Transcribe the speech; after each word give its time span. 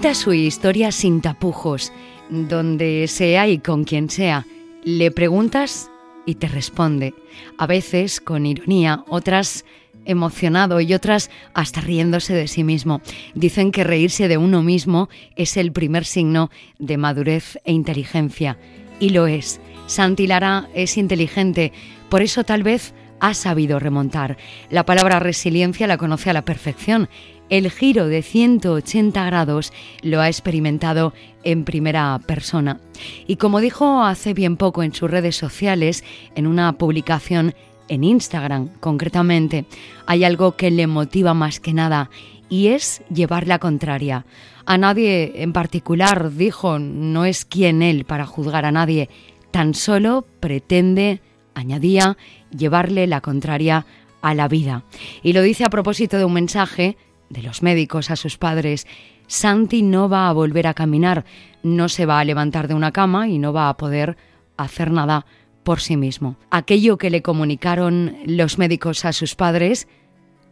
Cuenta 0.00 0.18
su 0.18 0.32
historia 0.32 0.92
sin 0.92 1.20
tapujos, 1.20 1.92
donde 2.30 3.04
sea 3.06 3.48
y 3.48 3.58
con 3.58 3.84
quien 3.84 4.08
sea. 4.08 4.46
Le 4.82 5.10
preguntas 5.10 5.90
y 6.24 6.36
te 6.36 6.48
responde, 6.48 7.12
a 7.58 7.66
veces 7.66 8.22
con 8.22 8.46
ironía, 8.46 9.04
otras 9.08 9.66
emocionado 10.06 10.80
y 10.80 10.94
otras 10.94 11.30
hasta 11.52 11.82
riéndose 11.82 12.32
de 12.32 12.48
sí 12.48 12.64
mismo. 12.64 13.02
Dicen 13.34 13.72
que 13.72 13.84
reírse 13.84 14.26
de 14.26 14.38
uno 14.38 14.62
mismo 14.62 15.10
es 15.36 15.58
el 15.58 15.70
primer 15.70 16.06
signo 16.06 16.50
de 16.78 16.96
madurez 16.96 17.58
e 17.64 17.72
inteligencia. 17.72 18.56
Y 19.00 19.10
lo 19.10 19.26
es. 19.26 19.60
Santi 19.86 20.26
Lara 20.26 20.70
es 20.72 20.96
inteligente, 20.96 21.74
por 22.08 22.22
eso 22.22 22.42
tal 22.44 22.62
vez 22.62 22.94
ha 23.20 23.34
sabido 23.34 23.78
remontar. 23.78 24.38
La 24.70 24.86
palabra 24.86 25.20
resiliencia 25.20 25.86
la 25.86 25.98
conoce 25.98 26.30
a 26.30 26.32
la 26.32 26.46
perfección. 26.46 27.10
El 27.50 27.68
giro 27.68 28.06
de 28.06 28.22
180 28.22 29.24
grados 29.24 29.72
lo 30.02 30.20
ha 30.20 30.28
experimentado 30.28 31.12
en 31.42 31.64
primera 31.64 32.20
persona. 32.24 32.78
Y 33.26 33.36
como 33.36 33.60
dijo 33.60 34.04
hace 34.04 34.34
bien 34.34 34.56
poco 34.56 34.84
en 34.84 34.94
sus 34.94 35.10
redes 35.10 35.34
sociales, 35.34 36.04
en 36.36 36.46
una 36.46 36.72
publicación 36.74 37.54
en 37.88 38.04
Instagram 38.04 38.68
concretamente, 38.78 39.64
hay 40.06 40.22
algo 40.22 40.54
que 40.54 40.70
le 40.70 40.86
motiva 40.86 41.34
más 41.34 41.58
que 41.58 41.74
nada 41.74 42.08
y 42.48 42.68
es 42.68 43.02
llevar 43.12 43.48
la 43.48 43.58
contraria. 43.58 44.24
A 44.64 44.78
nadie 44.78 45.42
en 45.42 45.52
particular, 45.52 46.32
dijo, 46.32 46.78
no 46.78 47.24
es 47.24 47.44
quien 47.44 47.82
él 47.82 48.04
para 48.04 48.26
juzgar 48.26 48.64
a 48.64 48.70
nadie, 48.70 49.08
tan 49.50 49.74
solo 49.74 50.24
pretende, 50.38 51.20
añadía, 51.54 52.16
llevarle 52.56 53.08
la 53.08 53.20
contraria 53.20 53.86
a 54.22 54.34
la 54.34 54.46
vida. 54.46 54.84
Y 55.24 55.32
lo 55.32 55.42
dice 55.42 55.64
a 55.64 55.70
propósito 55.70 56.16
de 56.16 56.24
un 56.24 56.34
mensaje 56.34 56.96
de 57.30 57.42
los 57.42 57.62
médicos 57.62 58.10
a 58.10 58.16
sus 58.16 58.36
padres. 58.36 58.86
Santi 59.26 59.82
no 59.82 60.08
va 60.08 60.28
a 60.28 60.32
volver 60.32 60.66
a 60.66 60.74
caminar, 60.74 61.24
no 61.62 61.88
se 61.88 62.04
va 62.04 62.20
a 62.20 62.24
levantar 62.24 62.68
de 62.68 62.74
una 62.74 62.92
cama 62.92 63.28
y 63.28 63.38
no 63.38 63.52
va 63.52 63.68
a 63.68 63.76
poder 63.76 64.18
hacer 64.58 64.90
nada 64.90 65.24
por 65.62 65.80
sí 65.80 65.96
mismo. 65.96 66.36
Aquello 66.50 66.98
que 66.98 67.10
le 67.10 67.22
comunicaron 67.22 68.16
los 68.26 68.58
médicos 68.58 69.04
a 69.04 69.12
sus 69.12 69.34
padres 69.34 69.88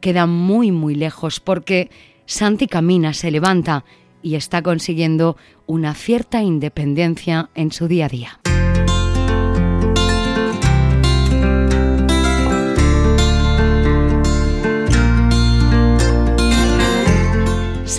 queda 0.01 0.27
muy 0.27 0.71
muy 0.71 0.95
lejos 0.95 1.41
porque 1.41 1.91
Santi 2.25 2.67
camina, 2.67 3.15
se 3.15 3.31
levanta 3.31 3.85
y 4.23 4.35
está 4.35 4.63
consiguiendo 4.63 5.37
una 5.67 5.95
cierta 5.95 6.43
independencia 6.43 7.51
en 7.55 7.73
su 7.73 7.89
día 7.89 8.07
a 8.07 8.09
día. 8.09 8.41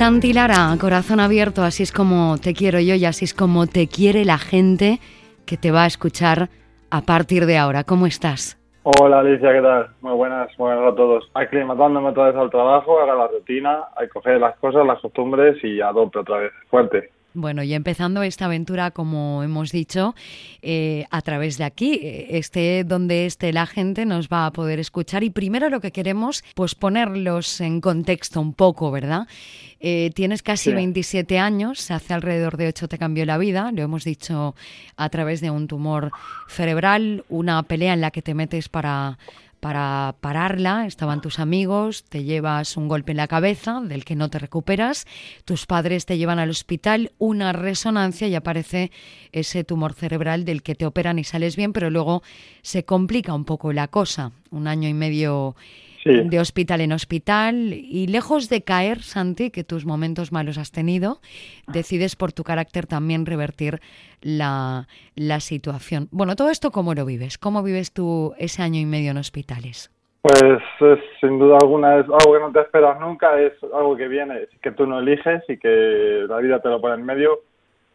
Santi 0.09 0.33
Lara, 0.33 0.75
corazón 0.81 1.19
abierto, 1.19 1.61
así 1.61 1.83
es 1.83 1.91
como 1.91 2.39
te 2.39 2.55
quiero 2.55 2.79
yo 2.79 2.95
y 2.95 3.05
así 3.05 3.25
es 3.25 3.35
como 3.35 3.67
te 3.67 3.87
quiere 3.87 4.25
la 4.25 4.39
gente 4.39 4.97
que 5.45 5.55
te 5.55 5.69
va 5.69 5.83
a 5.83 5.85
escuchar 5.85 6.49
a 6.89 7.01
partir 7.01 7.45
de 7.45 7.59
ahora. 7.59 7.83
¿Cómo 7.83 8.07
estás? 8.07 8.57
Hola 8.81 9.19
Alicia, 9.19 9.53
¿qué 9.53 9.61
tal? 9.61 9.89
Muy 10.01 10.13
buenas, 10.13 10.49
buenas 10.57 10.93
a 10.93 10.95
todos. 10.95 11.29
Aclimatándome 11.35 12.09
otra 12.09 12.31
vez 12.31 12.35
al 12.37 12.49
trabajo, 12.49 12.99
a 12.99 13.05
la 13.05 13.27
rutina, 13.27 13.83
a 13.95 14.07
coger 14.11 14.39
las 14.39 14.57
cosas, 14.57 14.83
las 14.83 14.99
costumbres 14.99 15.63
y 15.63 15.79
adopte 15.79 16.17
otra 16.17 16.37
vez. 16.39 16.53
Fuerte. 16.71 17.11
Bueno, 17.39 17.63
y 17.63 17.73
empezando 17.73 18.21
esta 18.21 18.45
aventura, 18.45 18.91
como 18.91 19.43
hemos 19.43 19.71
dicho, 19.71 20.13
eh, 20.61 21.05
a 21.09 21.21
través 21.21 21.57
de 21.57 21.63
aquí, 21.63 21.99
este 22.01 22.83
donde 22.83 23.25
esté 23.25 23.53
la 23.53 23.65
gente 23.65 24.05
nos 24.05 24.27
va 24.27 24.45
a 24.45 24.51
poder 24.51 24.79
escuchar 24.79 25.23
y 25.23 25.29
primero 25.29 25.69
lo 25.69 25.79
que 25.79 25.91
queremos, 25.91 26.43
pues 26.53 26.75
ponerlos 26.75 27.61
en 27.61 27.79
contexto 27.81 28.41
un 28.41 28.53
poco, 28.53 28.91
¿verdad? 28.91 29.27
Eh, 29.79 30.11
tienes 30.13 30.43
casi 30.43 30.73
27 30.73 31.39
años, 31.39 31.89
hace 31.89 32.13
alrededor 32.13 32.57
de 32.57 32.67
8 32.67 32.89
te 32.89 32.97
cambió 32.97 33.25
la 33.25 33.37
vida, 33.37 33.71
lo 33.71 33.81
hemos 33.81 34.03
dicho 34.03 34.53
a 34.97 35.09
través 35.09 35.39
de 35.39 35.49
un 35.49 35.67
tumor 35.67 36.11
cerebral, 36.49 37.23
una 37.29 37.63
pelea 37.63 37.93
en 37.93 38.01
la 38.01 38.11
que 38.11 38.21
te 38.21 38.33
metes 38.33 38.67
para 38.67 39.17
para 39.59 40.15
pararla 40.21 40.85
estaban 40.85 41.21
tus 41.21 41.39
amigos, 41.39 42.03
te 42.03 42.23
llevas 42.23 42.77
un 42.77 42.87
golpe 42.87 43.11
en 43.11 43.17
la 43.17 43.27
cabeza 43.27 43.81
del 43.81 44.05
que 44.05 44.15
no 44.15 44.29
te 44.29 44.39
recuperas, 44.39 45.05
tus 45.45 45.65
padres 45.65 46.05
te 46.05 46.17
llevan 46.17 46.39
al 46.39 46.49
hospital, 46.49 47.11
una 47.17 47.51
resonancia 47.53 48.27
y 48.27 48.35
aparece 48.35 48.91
ese 49.31 49.63
tumor 49.63 49.93
cerebral 49.93 50.45
del 50.45 50.63
que 50.63 50.75
te 50.75 50.85
operan 50.85 51.19
y 51.19 51.23
sales 51.23 51.55
bien, 51.55 51.73
pero 51.73 51.89
luego 51.89 52.23
se 52.61 52.85
complica 52.85 53.33
un 53.33 53.45
poco 53.45 53.73
la 53.73 53.87
cosa. 53.87 54.31
Un 54.51 54.67
año 54.67 54.89
y 54.89 54.93
medio 54.93 55.55
de 56.05 56.39
hospital 56.39 56.81
en 56.81 56.91
hospital 56.91 57.73
y 57.73 58.07
lejos 58.07 58.49
de 58.49 58.63
caer, 58.63 58.99
Santi, 58.99 59.51
que 59.51 59.63
tus 59.63 59.85
momentos 59.85 60.31
malos 60.31 60.57
has 60.57 60.71
tenido, 60.71 61.19
decides 61.67 62.15
por 62.15 62.31
tu 62.31 62.43
carácter 62.43 62.87
también 62.87 63.25
revertir 63.25 63.79
la, 64.21 64.87
la 65.15 65.39
situación. 65.39 66.07
Bueno, 66.11 66.35
todo 66.35 66.49
esto, 66.49 66.71
¿cómo 66.71 66.93
lo 66.93 67.05
vives? 67.05 67.37
¿Cómo 67.37 67.63
vives 67.63 67.93
tú 67.93 68.33
ese 68.37 68.61
año 68.61 68.79
y 68.79 68.85
medio 68.85 69.11
en 69.11 69.17
hospitales? 69.17 69.91
Pues 70.21 70.43
sin 71.21 71.39
duda 71.39 71.57
alguna 71.61 71.97
es 71.99 72.05
algo 72.05 72.33
que 72.33 72.39
no 72.39 72.51
te 72.51 72.59
esperas 72.59 72.99
nunca, 72.99 73.39
es 73.39 73.53
algo 73.63 73.95
que 73.95 74.07
viene, 74.07 74.47
que 74.61 74.71
tú 74.71 74.85
no 74.85 74.99
eliges 74.99 75.43
y 75.47 75.57
que 75.57 76.25
la 76.27 76.37
vida 76.39 76.59
te 76.61 76.69
lo 76.69 76.81
pone 76.81 76.95
en 76.95 77.05
medio. 77.05 77.39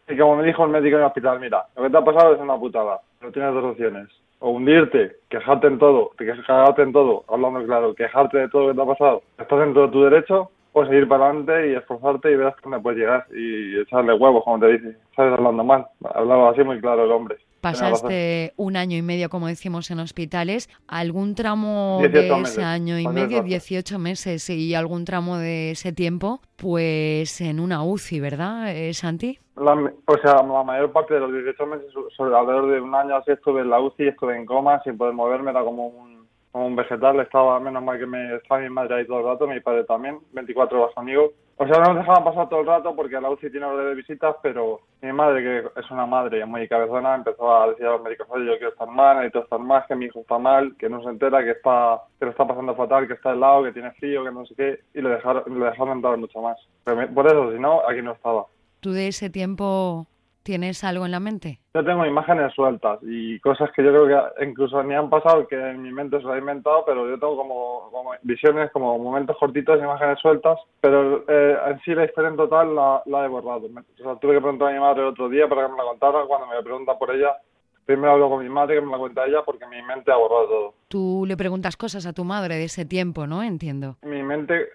Y 0.09 0.17
como 0.17 0.37
me 0.37 0.47
dijo 0.47 0.65
el 0.65 0.71
médico 0.71 0.97
en 0.97 1.03
el 1.03 1.09
hospital, 1.09 1.41
mira, 1.41 1.67
lo 1.77 1.83
que 1.83 1.91
te 1.91 1.97
ha 1.97 2.05
pasado 2.05 2.35
es 2.35 2.41
una 2.41 2.59
putada, 2.59 3.01
pero 3.19 3.33
tienes 3.33 3.55
dos 3.55 3.65
opciones 3.65 4.09
o 4.41 4.51
hundirte, 4.51 5.17
quejarte 5.29 5.67
en 5.67 5.79
todo, 5.79 6.11
quejarte 6.19 6.83
en 6.83 6.93
todo, 6.93 7.25
hablando 7.29 7.65
claro, 7.65 7.95
quejarte 7.95 8.39
de 8.39 8.49
todo 8.49 8.63
lo 8.63 8.69
que 8.69 8.77
te 8.77 8.83
ha 8.83 8.87
pasado, 8.87 9.23
estás 9.39 9.59
dentro 9.59 9.87
de 9.87 9.93
tu 9.93 10.03
derecho, 10.05 10.51
o 10.75 10.85
seguir 10.85 11.07
para 11.07 11.27
adelante 11.27 11.71
y 11.71 11.75
esforzarte 11.75 12.33
y 12.33 12.37
verás 12.37 12.55
dónde 12.63 12.81
puedes 12.81 12.99
llegar 12.99 13.25
y 13.33 13.79
echarle 13.79 14.13
huevos, 14.13 14.43
como 14.45 14.59
te 14.59 14.73
dice. 14.73 14.97
Sabes 15.15 15.33
hablando 15.35 15.63
mal, 15.63 15.87
hablaba 16.15 16.51
así 16.51 16.65
muy 16.65 16.81
claro 16.81 17.05
el 17.05 17.13
hombre. 17.13 17.37
Pasaste 17.65 18.53
un 18.57 18.77
año 18.77 18.99
y 18.99 19.01
medio, 19.01 19.31
como 19.31 19.47
decimos, 19.47 19.91
en 19.91 19.99
hospitales. 19.99 20.69
¿Algún 20.87 21.35
tramo 21.35 21.99
de 22.03 22.29
ese 22.43 22.63
año 22.63 22.99
y 22.99 23.09
medio, 23.09 23.43
18 23.43 23.99
meses, 23.99 24.51
y 24.51 24.75
algún 24.75 25.07
tramo 25.07 25.39
de 25.39 25.71
ese 25.71 25.91
tiempo, 25.95 26.43
pues 26.57 27.41
en 27.41 27.61
una 27.61 27.83
UCI, 27.83 28.21
¿verdad, 28.21 28.71
eh, 28.71 28.93
Santi? 28.93 29.39
o 29.57 30.19
sea, 30.21 30.43
la 30.43 30.63
mayor 30.63 30.93
parte 30.93 31.15
de 31.15 31.21
los 31.21 31.33
18 31.33 31.67
meses, 31.67 31.87
sobre 32.15 32.37
alrededor 32.37 32.71
de 32.71 32.81
un 32.83 32.95
año 32.95 33.17
así, 33.17 33.31
estuve 33.31 33.63
en 33.63 33.71
la 33.71 33.81
UCI, 33.81 34.09
estuve 34.09 34.37
en 34.37 34.45
coma, 34.45 34.83
sin 34.83 34.99
poder 34.99 35.15
moverme, 35.15 35.51
era 35.51 35.63
como 35.63 35.87
un 35.87 36.14
como 36.55 36.69
un 36.69 36.77
vegetal, 36.77 37.19
estaba 37.19 37.59
menos 37.59 37.83
mal 37.83 37.99
que 37.99 38.07
me 38.07 38.37
estaba 38.37 38.61
mi 38.61 38.71
madre 38.71 38.95
ahí 38.95 39.07
todo 39.09 39.19
el 39.19 39.25
rato, 39.25 39.45
mi 39.49 39.59
padre 39.59 39.83
también, 39.83 40.21
24 40.35 40.83
horas 40.83 40.97
amigos. 40.97 41.33
O 41.57 41.67
sea, 41.67 41.81
no 41.81 41.93
nos 41.93 41.97
dejaban 41.97 42.23
pasar 42.23 42.49
todo 42.49 42.61
el 42.61 42.67
rato 42.67 42.95
porque 42.95 43.21
la 43.21 43.29
UCI 43.29 43.51
tiene 43.51 43.67
hora 43.67 43.89
de 43.89 43.97
visitas, 43.97 44.37
pero 44.41 44.83
mi 45.03 45.13
madre, 45.13 45.43
que 45.43 45.81
es 45.81 45.91
una 45.91 46.07
madre 46.07 46.47
muy 46.47 46.69
cabezona, 46.69 47.17
empezó 47.17 47.53
a 47.53 47.71
decir 47.71 47.85
a 47.87 47.95
los 47.95 48.03
médicos, 48.03 48.29
oye, 48.31 48.47
yo 48.47 48.53
quiero 48.53 48.69
estar 48.69 48.87
mal, 48.87 49.17
necesito 49.17 49.41
estar 49.41 49.59
más, 49.59 49.85
que 49.89 49.97
mi 49.97 50.05
hijo 50.05 50.21
está 50.21 50.39
mal, 50.39 50.77
que 50.79 50.89
no 50.89 51.03
se 51.03 51.09
entera, 51.09 51.43
que 51.43 51.51
está 51.51 52.03
que 52.21 52.27
lo 52.27 52.31
está 52.31 52.47
pasando 52.47 52.77
fatal, 52.77 53.09
que 53.09 53.15
está 53.15 53.33
helado, 53.33 53.65
que 53.65 53.73
tiene 53.73 53.91
frío, 53.91 54.23
que 54.23 54.31
no 54.31 54.47
sé 54.47 54.55
qué, 54.55 54.79
y 54.95 55.03
le 55.03 55.09
dejaron, 55.09 55.59
le 55.59 55.65
dejaron 55.65 55.97
entrar 55.97 56.17
mucho 56.19 56.41
más. 56.41 56.57
por 56.85 57.27
eso, 57.27 57.51
si 57.51 57.59
no, 57.59 57.81
aquí 57.89 58.01
no 58.01 58.13
estaba. 58.13 58.47
¿Tú 58.79 58.93
de 58.93 59.09
ese 59.09 59.29
tiempo 59.29 60.07
¿Tienes 60.45 60.85
algo 60.85 61.07
en 61.07 61.11
la 61.11 61.21
mente? 61.21 61.59
Yo 61.73 61.83
tengo 61.83 62.05
imágenes 62.05 62.53
sueltas 62.53 62.99
y 63.01 63.41
cosas 63.41 63.71
que 63.73 63.83
yo 63.83 63.89
creo 63.91 64.07
que 64.37 64.45
incluso 64.45 64.83
me 64.85 64.95
han 64.95 65.09
pasado 65.09 65.49
que 65.49 65.57
en 65.57 65.81
mi 65.81 65.91
mente 65.91 66.21
se 66.21 66.29
he 66.29 66.39
inventado, 66.39 66.85
pero 66.85 67.09
yo 67.09 67.19
tengo 67.19 67.35
como, 67.35 68.11
visiones, 68.23 68.71
como 68.71 68.99
momentos 68.99 69.39
cortitos, 69.39 69.79
imágenes 69.79 70.19
sueltas, 70.21 70.59
pero 70.83 71.25
eh, 71.29 71.57
en 71.69 71.81
sí 71.81 71.95
la 71.95 72.05
historia 72.05 72.29
en 72.29 72.37
total 72.37 72.75
la, 72.75 73.25
he 73.25 73.29
borrado. 73.29 73.69
O 73.69 74.03
sea, 74.03 74.17
tuve 74.17 74.35
que 74.35 74.43
preguntar 74.43 74.69
a 74.69 74.73
mi 74.73 74.81
madre 74.81 75.05
otro 75.05 75.31
día 75.31 75.49
para 75.49 75.65
que 75.65 75.73
me 75.73 75.79
la 75.79 75.85
contara. 75.85 76.27
Cuando 76.27 76.47
me 76.47 76.63
pregunta 76.63 76.99
por 76.99 77.15
ella, 77.15 77.39
primero 77.87 78.13
hablo 78.13 78.29
con 78.29 78.43
mi 78.43 78.51
madre 78.51 78.75
que 78.75 78.83
me 78.83 78.93
la 78.93 78.99
cuenta 78.99 79.25
ella 79.25 79.41
porque 79.47 79.67
mi 79.67 79.81
mente 79.81 80.13
ha 80.13 80.17
borrado 80.17 80.47
todo. 80.47 80.75
Tú 80.89 81.25
le 81.27 81.39
preguntas 81.39 81.79
cosas 81.79 82.05
a 82.05 82.13
tu 82.13 82.25
madre 82.25 82.57
de 82.57 82.65
ese 82.65 82.85
tiempo, 82.85 83.27
¿no? 83.27 83.43
Entiendo. 83.43 83.97
Mi 84.03 84.23
mente 84.23 84.69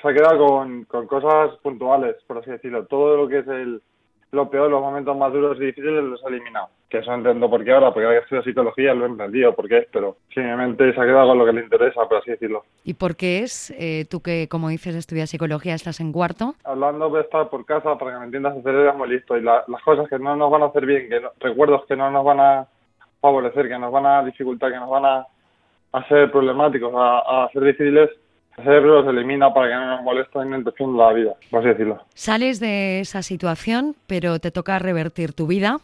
se 0.00 0.08
ha 0.08 0.14
quedado 0.14 0.46
con, 0.46 0.84
con 0.84 1.08
cosas 1.08 1.56
puntuales, 1.60 2.14
por 2.28 2.38
así 2.38 2.52
decirlo. 2.52 2.86
Todo 2.86 3.16
lo 3.16 3.26
que 3.26 3.38
es 3.38 3.48
el 3.48 3.82
lo 4.32 4.50
peor, 4.50 4.70
los 4.70 4.80
momentos 4.80 5.16
más 5.16 5.32
duros 5.32 5.56
y 5.58 5.66
difíciles 5.66 6.04
los 6.04 6.22
he 6.22 6.28
eliminado. 6.28 6.68
Que 6.88 6.98
eso 6.98 7.12
entiendo 7.12 7.50
por 7.50 7.64
qué 7.64 7.72
ahora, 7.72 7.92
porque 7.92 8.06
ahora 8.06 8.18
que 8.18 8.24
estudio 8.24 8.42
psicología 8.42 8.94
lo 8.94 9.04
he 9.04 9.08
entendido 9.08 9.54
por 9.54 9.68
qué, 9.68 9.86
pero 9.92 10.16
simplemente 10.32 10.92
se 10.92 11.00
ha 11.00 11.04
quedado 11.04 11.28
con 11.28 11.38
lo 11.38 11.46
que 11.46 11.52
le 11.52 11.62
interesa, 11.62 12.06
por 12.08 12.18
así 12.18 12.30
decirlo. 12.30 12.64
¿Y 12.84 12.94
por 12.94 13.16
qué 13.16 13.40
es? 13.40 13.74
Eh, 13.78 14.06
tú 14.10 14.20
que, 14.20 14.48
como 14.48 14.68
dices, 14.68 14.94
estudias 14.94 15.30
psicología, 15.30 15.74
estás 15.74 16.00
en 16.00 16.12
cuarto. 16.12 16.54
Hablando 16.64 17.10
de 17.10 17.22
estar 17.22 17.48
por 17.50 17.64
casa, 17.66 17.96
para 17.98 18.12
que 18.12 18.18
me 18.18 18.24
entiendas, 18.26 18.56
el 18.56 18.62
cerebro 18.62 18.90
es 18.90 18.96
muy 18.96 19.08
listo 19.08 19.36
y 19.36 19.42
las 19.42 19.64
cosas 19.84 20.08
que 20.08 20.18
no 20.18 20.36
nos 20.36 20.50
van 20.50 20.62
a 20.62 20.66
hacer 20.66 20.86
bien, 20.86 21.08
que 21.08 21.20
recuerdos 21.40 21.84
que 21.86 21.96
no 21.96 22.10
nos 22.10 22.24
van 22.24 22.40
a 22.40 22.66
favorecer, 23.20 23.68
que 23.68 23.78
nos 23.78 23.92
van 23.92 24.06
a 24.06 24.22
dificultar, 24.24 24.72
que 24.72 24.78
nos 24.78 24.90
van 24.90 25.04
a, 25.04 25.26
hacer 25.92 26.30
problemáticos, 26.30 26.92
a, 26.94 27.18
a 27.18 27.44
hacer 27.44 27.62
difíciles, 27.62 28.10
el 28.58 28.64
cerebro 28.64 29.04
se 29.04 29.10
elimina 29.10 29.52
para 29.54 29.68
que 29.68 29.74
no 29.74 29.86
nos 29.86 30.02
moleste 30.02 30.38
en 30.40 30.64
de 30.64 30.72
la 30.98 31.12
vida, 31.12 31.34
por 31.50 31.60
así 31.60 31.68
decirlo. 31.68 32.00
Sales 32.14 32.58
de 32.60 33.00
esa 33.00 33.22
situación, 33.22 33.94
pero 34.06 34.38
te 34.40 34.50
toca 34.50 34.78
revertir 34.78 35.32
tu 35.32 35.46
vida. 35.46 35.78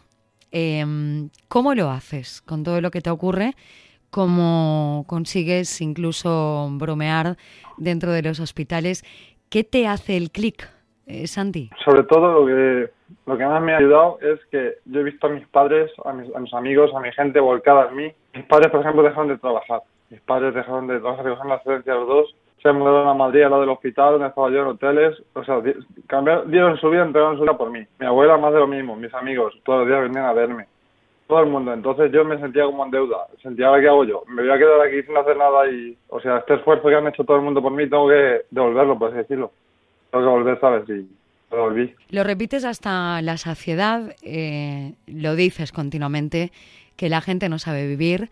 Em, 0.51 1.29
¿Cómo 1.47 1.73
lo 1.73 1.89
haces 1.89 2.41
con 2.41 2.63
todo 2.63 2.81
lo 2.81 2.91
que 2.91 3.01
te 3.01 3.09
ocurre? 3.09 3.53
¿Cómo 4.09 5.05
consigues 5.07 5.81
incluso 5.81 6.69
bromear 6.71 7.37
dentro 7.77 8.11
de 8.11 8.21
los 8.21 8.39
hospitales? 8.39 9.03
¿Qué 9.49 9.63
te 9.63 9.87
hace 9.87 10.17
el 10.17 10.31
clic 10.31 10.69
eh, 11.07 11.27
Santi? 11.27 11.69
Sobre 11.83 12.03
todo 12.03 12.41
lo 12.41 12.45
que, 12.45 12.91
lo 13.25 13.37
que 13.37 13.45
más 13.45 13.61
me 13.61 13.73
ha 13.73 13.77
ayudado 13.77 14.17
es 14.21 14.39
que 14.51 14.75
yo 14.85 14.99
he 14.99 15.03
visto 15.03 15.27
a 15.27 15.29
mis 15.29 15.47
padres, 15.47 15.91
a 16.03 16.13
mis, 16.13 16.33
a 16.35 16.39
mis 16.39 16.53
amigos, 16.53 16.91
a 16.93 16.99
mi 16.99 17.11
gente 17.13 17.39
volcada 17.39 17.87
en 17.89 17.95
mí. 17.95 18.11
Mis 18.33 18.45
padres, 18.45 18.69
por 18.71 18.81
ejemplo, 18.81 19.03
dejaron 19.03 19.29
de 19.29 19.37
trabajar. 19.37 19.81
Mis 20.09 20.21
padres 20.21 20.53
dejaron 20.53 20.87
de 20.87 20.99
trabajar, 20.99 21.25
dejaron 21.25 21.49
la 21.49 21.55
excedencia 21.55 21.93
los 21.95 22.07
dos. 22.07 22.35
Se 22.65 22.73
mudaron 22.73 23.07
a 23.07 23.13
Madrid, 23.13 23.43
al 23.43 23.51
lado 23.51 23.61
del 23.61 23.69
hospital, 23.69 24.13
donde 24.13 24.27
estaba 24.29 24.49
yo 24.49 24.61
en 24.61 24.67
hoteles. 24.69 25.15
O 25.33 25.43
sea, 25.43 25.61
di- 25.61 25.75
cambiaron, 26.07 26.49
dieron 26.49 26.75
su 26.79 26.89
vida, 26.89 27.03
entregaron 27.03 27.35
su 27.37 27.43
vida 27.43 27.55
por 27.55 27.69
mí. 27.69 27.85
Mi 27.99 28.07
abuela 28.07 28.37
más 28.37 28.51
de 28.53 28.59
lo 28.59 28.65
mismo, 28.65 28.95
mis 28.95 29.13
amigos, 29.13 29.53
todos 29.63 29.81
los 29.81 29.87
días 29.87 30.01
venían 30.01 30.25
a 30.25 30.33
verme. 30.33 30.65
Todo 31.27 31.41
el 31.41 31.49
mundo. 31.49 31.71
Entonces 31.73 32.11
yo 32.11 32.25
me 32.25 32.39
sentía 32.39 32.65
como 32.65 32.83
en 32.83 32.89
deuda. 32.89 33.27
Sentía, 33.43 33.67
¿ahora 33.67 33.81
qué 33.81 33.87
hago 33.87 34.03
yo? 34.03 34.23
Me 34.27 34.41
voy 34.41 34.51
a 34.51 34.57
quedar 34.57 34.81
aquí 34.81 35.03
sin 35.03 35.15
hacer 35.15 35.37
nada 35.37 35.69
y... 35.69 35.95
O 36.09 36.19
sea, 36.19 36.37
este 36.37 36.55
esfuerzo 36.55 36.87
que 36.87 36.95
han 36.95 37.07
hecho 37.07 37.23
todo 37.23 37.37
el 37.37 37.43
mundo 37.43 37.61
por 37.61 37.71
mí, 37.71 37.87
tengo 37.87 38.09
que 38.09 38.41
devolverlo, 38.49 38.97
por 38.97 39.09
así 39.09 39.17
decirlo. 39.17 39.51
Tengo 40.09 40.23
que 40.25 40.29
volver, 40.31 40.59
¿sabes? 40.59 40.89
Y 40.89 41.07
lo 41.51 41.57
devolví. 41.57 41.93
Lo 42.09 42.23
repites 42.23 42.65
hasta 42.65 43.21
la 43.21 43.37
saciedad, 43.37 44.15
eh, 44.23 44.93
lo 45.05 45.35
dices 45.35 45.71
continuamente, 45.71 46.51
que 46.97 47.09
la 47.09 47.21
gente 47.21 47.47
no 47.47 47.59
sabe 47.59 47.85
vivir. 47.87 48.29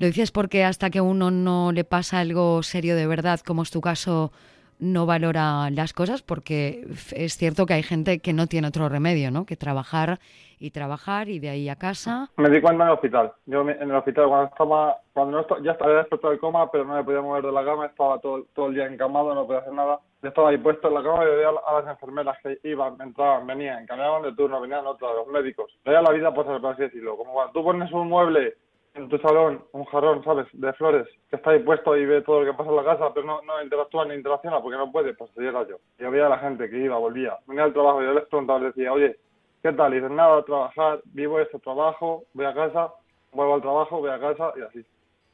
Lo 0.00 0.06
dices 0.06 0.32
porque 0.32 0.64
hasta 0.64 0.88
que 0.88 1.02
uno 1.02 1.30
no 1.30 1.72
le 1.72 1.84
pasa 1.84 2.20
algo 2.20 2.62
serio 2.62 2.96
de 2.96 3.06
verdad, 3.06 3.38
como 3.46 3.60
es 3.62 3.70
tu 3.70 3.82
caso, 3.82 4.32
no 4.78 5.04
valora 5.04 5.68
las 5.68 5.92
cosas, 5.92 6.22
porque 6.22 6.86
es 7.14 7.36
cierto 7.36 7.66
que 7.66 7.74
hay 7.74 7.82
gente 7.82 8.18
que 8.20 8.32
no 8.32 8.46
tiene 8.46 8.68
otro 8.68 8.88
remedio, 8.88 9.30
¿no? 9.30 9.44
Que 9.44 9.56
trabajar 9.56 10.18
y 10.58 10.70
trabajar 10.70 11.28
y 11.28 11.38
de 11.38 11.50
ahí 11.50 11.68
a 11.68 11.76
casa. 11.76 12.30
Me 12.38 12.48
di 12.48 12.62
cuenta 12.62 12.84
en 12.84 12.88
el 12.88 12.94
hospital. 12.94 13.32
Yo 13.44 13.60
en 13.60 13.82
el 13.82 13.94
hospital 13.94 14.28
cuando 14.28 14.46
estaba, 14.46 14.96
cuando 15.12 15.32
no 15.36 15.40
estaba, 15.42 15.60
ya 15.62 15.72
estaba 15.72 15.92
despertado 15.92 16.30
del 16.30 16.40
coma, 16.40 16.70
pero 16.70 16.86
no 16.86 16.94
me 16.94 17.04
podía 17.04 17.20
mover 17.20 17.44
de 17.44 17.52
la 17.52 17.62
cama, 17.62 17.84
estaba 17.84 18.18
todo, 18.20 18.46
todo 18.54 18.68
el 18.68 18.74
día 18.76 18.86
encamado, 18.86 19.34
no 19.34 19.46
podía 19.46 19.60
hacer 19.60 19.74
nada. 19.74 20.00
Yo 20.22 20.30
estaba 20.30 20.48
ahí 20.48 20.56
puesto 20.56 20.88
en 20.88 20.94
la 20.94 21.02
cama 21.02 21.24
y 21.24 21.26
veía 21.26 21.48
a 21.50 21.52
la- 21.52 21.60
a 21.66 21.80
las 21.82 21.90
enfermeras 21.92 22.38
que 22.42 22.58
iban, 22.64 22.96
entraban, 23.02 23.46
venían, 23.46 23.84
cambiaban 23.84 24.22
de 24.22 24.32
turno, 24.32 24.62
venían 24.62 24.86
otras, 24.86 25.12
los 25.14 25.26
médicos. 25.28 25.70
Veía 25.84 26.00
la 26.00 26.10
vida 26.10 26.32
por 26.32 26.46
por 26.46 26.72
así 26.72 26.82
decirlo. 26.84 27.18
Como 27.18 27.34
cuando 27.34 27.52
tú 27.52 27.62
pones 27.62 27.92
un 27.92 28.08
mueble 28.08 28.54
en 28.94 29.08
tu 29.08 29.18
salón, 29.18 29.62
un 29.72 29.84
jarrón, 29.84 30.24
¿sabes? 30.24 30.46
De 30.52 30.72
flores, 30.74 31.06
que 31.28 31.36
está 31.36 31.50
ahí 31.50 31.60
puesto 31.60 31.96
y 31.96 32.04
ve 32.04 32.22
todo 32.22 32.40
lo 32.40 32.50
que 32.50 32.56
pasa 32.56 32.70
en 32.70 32.76
la 32.76 32.84
casa, 32.84 33.14
pero 33.14 33.26
no, 33.26 33.40
no 33.42 33.62
interactúa 33.62 34.04
ni 34.04 34.14
interacciona 34.14 34.60
porque 34.60 34.78
no 34.78 34.90
puede, 34.90 35.14
pues 35.14 35.30
era 35.36 35.66
yo. 35.68 35.76
Y 35.98 36.04
había 36.04 36.28
la 36.28 36.38
gente 36.38 36.68
que 36.68 36.78
iba, 36.78 36.98
volvía, 36.98 37.38
venía 37.46 37.64
al 37.64 37.72
trabajo 37.72 38.02
y 38.02 38.06
yo 38.06 38.14
les 38.14 38.24
preguntaba, 38.26 38.58
les 38.58 38.74
decía, 38.74 38.92
oye, 38.92 39.16
¿qué 39.62 39.72
tal? 39.72 39.92
Y 39.92 40.00
dicen, 40.00 40.16
nada, 40.16 40.42
trabajar, 40.42 41.00
vivo 41.04 41.38
este 41.40 41.58
trabajo, 41.60 42.24
voy 42.34 42.46
a 42.46 42.54
casa, 42.54 42.92
vuelvo 43.32 43.54
al 43.54 43.62
trabajo, 43.62 44.00
voy 44.00 44.10
a 44.10 44.18
casa 44.18 44.52
y 44.56 44.62
así. 44.62 44.84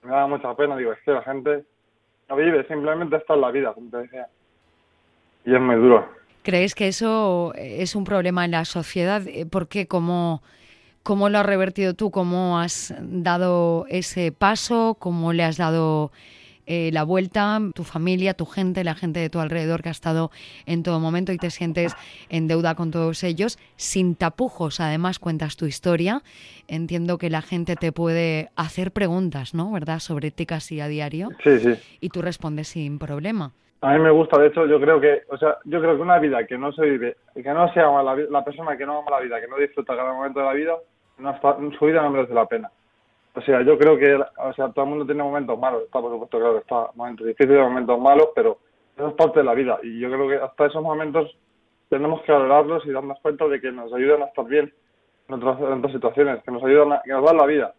Me 0.02 0.10
daba 0.10 0.26
mucha 0.26 0.54
pena, 0.54 0.76
digo, 0.76 0.92
es 0.92 1.00
que 1.04 1.12
la 1.12 1.22
gente 1.22 1.64
no 2.28 2.36
vive, 2.36 2.66
simplemente 2.66 3.16
está 3.16 3.34
en 3.34 3.40
la 3.40 3.50
vida, 3.50 3.72
como 3.72 3.90
te 3.90 3.98
decía. 3.98 4.28
Y 5.44 5.54
es 5.54 5.60
muy 5.60 5.76
duro. 5.76 6.06
¿Crees 6.42 6.74
que 6.74 6.88
eso 6.88 7.52
es 7.56 7.96
un 7.96 8.04
problema 8.04 8.44
en 8.44 8.52
la 8.52 8.64
sociedad? 8.64 9.22
Eh, 9.26 9.46
¿Por 9.46 9.66
qué? 9.66 9.88
¿Cómo, 11.06 11.16
¿Cómo 11.16 11.28
lo 11.28 11.38
has 11.38 11.46
revertido 11.46 11.94
tú? 11.94 12.10
¿Cómo 12.10 12.58
has 12.58 12.92
dado 13.00 13.86
ese 13.88 14.32
paso? 14.32 14.96
¿Cómo 14.98 15.32
le 15.32 15.44
has 15.44 15.56
dado 15.56 16.10
eh, 16.66 16.90
la 16.92 17.04
vuelta? 17.04 17.60
Tu 17.74 17.84
familia, 17.84 18.34
tu 18.34 18.44
gente, 18.44 18.82
la 18.82 18.96
gente 18.96 19.20
de 19.20 19.30
tu 19.30 19.38
alrededor 19.38 19.82
que 19.82 19.88
ha 19.88 19.92
estado 19.92 20.30
en 20.66 20.82
todo 20.82 20.98
momento 20.98 21.32
y 21.32 21.38
te 21.38 21.50
sientes 21.50 21.94
en 22.28 22.48
deuda 22.48 22.74
con 22.74 22.90
todos 22.90 23.22
ellos, 23.22 23.56
sin 23.76 24.16
tapujos. 24.16 24.80
Además, 24.80 25.20
cuentas 25.20 25.56
tu 25.56 25.66
historia. 25.66 26.22
Entiendo 26.66 27.18
que 27.18 27.30
la 27.30 27.40
gente 27.42 27.76
te 27.76 27.92
puede 27.92 28.50
hacer 28.56 28.90
preguntas, 28.90 29.54
¿no? 29.54 29.70
¿Verdad? 29.70 30.00
Sobre 30.00 30.32
ti 30.32 30.44
casi 30.44 30.80
a 30.80 30.88
diario 30.88 31.28
Sí, 31.44 31.60
sí. 31.60 31.74
y 32.00 32.08
tú 32.08 32.20
respondes 32.20 32.68
sin 32.68 32.98
problema. 32.98 33.52
A 33.82 33.92
mí 33.92 34.00
me 34.00 34.10
gusta, 34.10 34.40
de 34.40 34.48
hecho, 34.48 34.66
yo 34.66 34.80
creo 34.80 35.00
que, 35.00 35.22
o 35.28 35.36
sea, 35.36 35.58
yo 35.64 35.80
creo 35.80 35.94
que 35.96 36.02
una 36.02 36.18
vida 36.18 36.44
que 36.46 36.58
no 36.58 36.72
se 36.72 36.82
vive, 36.82 37.16
que 37.34 37.42
no 37.52 37.72
se 37.72 37.80
ama 37.80 38.02
la, 38.02 38.16
la 38.16 38.44
persona 38.44 38.76
que 38.76 38.86
no 38.86 38.98
ama 38.98 39.10
la 39.10 39.20
vida, 39.20 39.40
que 39.40 39.46
no 39.46 39.58
disfruta 39.58 39.94
cada 39.94 40.12
momento 40.12 40.40
de 40.40 40.46
la 40.46 40.52
vida, 40.54 40.72
no 41.18 41.30
está, 41.30 41.56
su 41.56 41.86
no 41.86 42.10
merece 42.10 42.34
la 42.34 42.46
pena. 42.46 42.70
O 43.34 43.40
sea, 43.42 43.62
yo 43.62 43.78
creo 43.78 43.98
que, 43.98 44.14
o 44.14 44.52
sea, 44.54 44.70
todo 44.70 44.84
el 44.84 44.90
mundo 44.90 45.06
tiene 45.06 45.22
momentos 45.22 45.58
malos, 45.58 45.82
está 45.84 46.00
por 46.00 46.12
supuesto 46.12 46.38
claro, 46.38 46.58
está 46.58 46.90
momentos 46.94 47.26
difíciles, 47.26 47.60
momentos 47.60 48.00
malos, 48.00 48.28
pero 48.34 48.58
eso 48.96 49.08
es 49.08 49.14
parte 49.14 49.40
de 49.40 49.44
la 49.44 49.54
vida 49.54 49.78
y 49.82 49.98
yo 50.00 50.10
creo 50.10 50.28
que 50.28 50.36
hasta 50.36 50.66
esos 50.66 50.82
momentos 50.82 51.36
tenemos 51.90 52.22
que 52.22 52.32
valorarlos 52.32 52.86
y 52.86 52.92
darnos 52.92 53.20
cuenta 53.20 53.46
de 53.46 53.60
que 53.60 53.70
nos 53.70 53.92
ayudan 53.92 54.22
a 54.22 54.26
estar 54.26 54.46
bien 54.46 54.72
en 55.28 55.34
otras, 55.34 55.92
situaciones, 55.92 56.42
que 56.44 56.50
nos 56.50 56.64
ayudan, 56.64 56.94
a, 56.94 57.02
que 57.02 57.10
nos 57.10 57.24
dan 57.24 57.36
la 57.36 57.46
vida. 57.46 57.74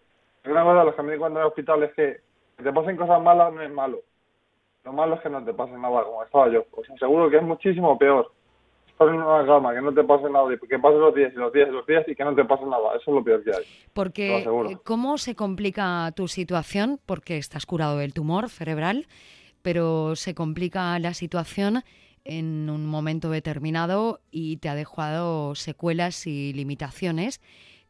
Una 0.45 0.63
cosa 0.63 0.79
de 0.79 0.85
los 0.85 0.95
que 0.95 1.03
me 1.03 1.13
di 1.13 1.17
cuenta 1.17 1.39
en 1.39 1.41
el 1.41 1.47
hospital 1.47 1.83
es 1.83 1.93
que 1.93 2.27
que 2.57 2.63
te 2.63 2.73
pasen 2.73 2.97
cosas 2.97 3.21
malas 3.21 3.53
no 3.53 3.61
es 3.61 3.71
malo. 3.71 3.99
Lo 4.83 4.91
malo 4.91 5.15
es 5.15 5.21
que 5.21 5.29
no 5.29 5.43
te 5.43 5.53
pase 5.53 5.73
nada 5.73 6.03
como 6.03 6.23
estaba 6.23 6.49
yo. 6.49 6.65
O 6.71 6.83
sea, 6.83 6.97
seguro 6.97 7.29
que 7.29 7.37
es 7.37 7.43
muchísimo 7.43 7.97
peor 7.97 8.31
en 8.99 9.21
una 9.21 9.45
cama, 9.45 9.73
que 9.73 9.81
no 9.81 9.93
te 9.93 10.03
pase 10.03 10.29
nada, 10.29 10.45
que 10.69 10.79
pasen 10.79 10.99
los 10.99 11.13
días 11.13 11.31
y 11.33 11.37
los 11.37 11.53
días 11.53 11.67
y 11.69 11.71
los 11.71 11.85
días 11.85 12.03
y 12.07 12.15
que 12.15 12.23
no 12.23 12.35
te 12.35 12.45
pase 12.45 12.65
nada. 12.65 12.95
Eso 12.95 13.11
es 13.11 13.15
lo 13.15 13.23
peor 13.23 13.43
que 13.43 13.51
hay. 13.51 13.63
Porque, 13.93 14.39
eh, 14.39 14.77
¿cómo 14.83 15.17
se 15.17 15.35
complica 15.35 16.11
tu 16.15 16.27
situación? 16.27 16.99
Porque 17.05 17.37
estás 17.37 17.65
curado 17.65 17.97
del 17.97 18.13
tumor 18.13 18.49
cerebral, 18.49 19.07
pero 19.61 20.15
se 20.15 20.33
complica 20.33 20.97
la 20.99 21.13
situación 21.13 21.83
en 22.25 22.69
un 22.69 22.85
momento 22.85 23.29
determinado 23.29 24.19
y 24.31 24.57
te 24.57 24.69
ha 24.69 24.75
dejado 24.75 25.55
secuelas 25.55 26.27
y 26.27 26.51
limitaciones, 26.53 27.39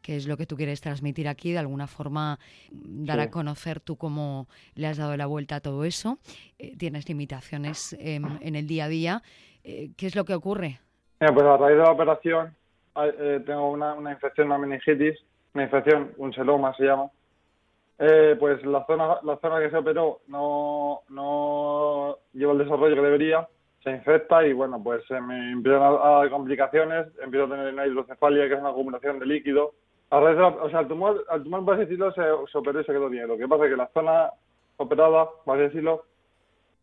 que 0.01 0.15
es 0.15 0.27
lo 0.27 0.37
que 0.37 0.45
tú 0.45 0.55
quieres 0.55 0.79
transmitir 0.79 1.27
aquí, 1.27 1.51
de 1.51 1.57
alguna 1.57 1.87
forma 1.87 2.39
dar 2.71 3.17
Sí. 3.17 3.23
a 3.23 3.31
conocer 3.31 3.79
tú 3.79 3.97
cómo 3.97 4.47
le 4.75 4.87
has 4.87 4.97
dado 4.97 5.17
la 5.17 5.25
vuelta 5.25 5.55
a 5.55 5.59
todo 5.59 5.85
eso. 5.85 6.19
Eh, 6.59 6.75
tienes 6.77 7.09
limitaciones 7.09 7.95
en 7.99 8.55
el 8.55 8.67
día 8.67 8.85
a 8.85 8.89
día. 8.89 9.23
Eh, 9.63 9.89
¿Qué 9.97 10.05
es 10.07 10.15
lo 10.15 10.23
que 10.23 10.33
ocurre? 10.33 10.79
Pues 11.19 11.45
a 11.45 11.57
raíz 11.57 11.77
de 11.77 11.83
la 11.83 11.91
operación 11.91 12.55
eh, 12.95 13.41
tengo 13.45 13.71
una, 13.71 13.93
una 13.93 14.11
infección, 14.11 14.47
una 14.47 14.57
meningitis, 14.59 15.17
una 15.53 15.63
infección, 15.63 16.11
un 16.17 16.33
seloma 16.33 16.73
se 16.75 16.83
llama. 16.85 17.09
Eh, 17.99 18.35
pues 18.39 18.63
la 18.65 18.85
zona, 18.85 19.17
la 19.23 19.37
zona 19.37 19.59
que 19.59 19.71
se 19.71 19.77
operó 19.77 20.19
no, 20.27 21.01
no 21.09 22.17
lleva 22.33 22.51
el 22.51 22.59
desarrollo 22.59 22.95
que 22.95 23.01
debería, 23.01 23.47
se 23.83 23.89
infecta 23.89 24.45
y 24.45 24.53
bueno, 24.53 24.79
pues 24.83 25.03
se 25.07 25.19
me 25.19 25.51
empiezan 25.53 25.81
a, 25.81 25.87
a 25.87 26.09
dar 26.19 26.29
complicaciones, 26.29 27.07
empiezo 27.23 27.45
a 27.45 27.49
tener 27.49 27.73
una 27.73 27.87
hidrocefalia 27.87 28.47
que 28.47 28.53
es 28.53 28.59
una 28.59 28.69
acumulación 28.69 29.17
de 29.17 29.25
líquido. 29.25 29.73
A 30.11 30.19
raíz 30.19 30.35
de 30.37 30.41
la- 30.43 30.47
o 30.49 30.69
sea, 30.69 30.81
el 30.81 30.87
tumor, 30.87 31.25
el 31.33 31.43
tumor, 31.43 31.65
por 31.65 31.73
así 31.73 31.83
decirlo, 31.85 32.11
se, 32.13 32.21
se 32.51 32.57
operó 32.57 32.79
y 32.81 32.85
se 32.85 32.91
quedó 32.91 33.09
bien. 33.09 33.27
Lo 33.27 33.37
que 33.37 33.47
pasa 33.47 33.65
es 33.65 33.71
que 33.71 33.77
la 33.77 33.87
zona 33.87 34.29
operada, 34.77 35.27
por 35.43 35.55
así 35.55 35.63
decirlo, 35.63 36.03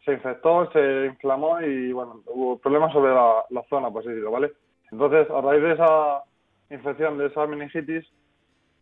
se 0.04 0.12
infectó, 0.12 0.70
se 0.72 1.06
inflamó 1.06 1.60
y 1.60 1.92
bueno, 1.92 2.22
hubo 2.26 2.58
problemas 2.58 2.92
sobre 2.92 3.14
la, 3.14 3.44
la 3.50 3.62
zona, 3.68 3.90
por 3.90 4.00
así 4.00 4.08
decirlo, 4.10 4.30
¿vale? 4.30 4.52
Entonces, 4.90 5.28
a 5.30 5.40
raíz 5.40 5.62
de 5.62 5.72
esa 5.72 6.22
infección, 6.70 7.18
de 7.18 7.26
esa 7.26 7.46
meningitis, 7.46 8.04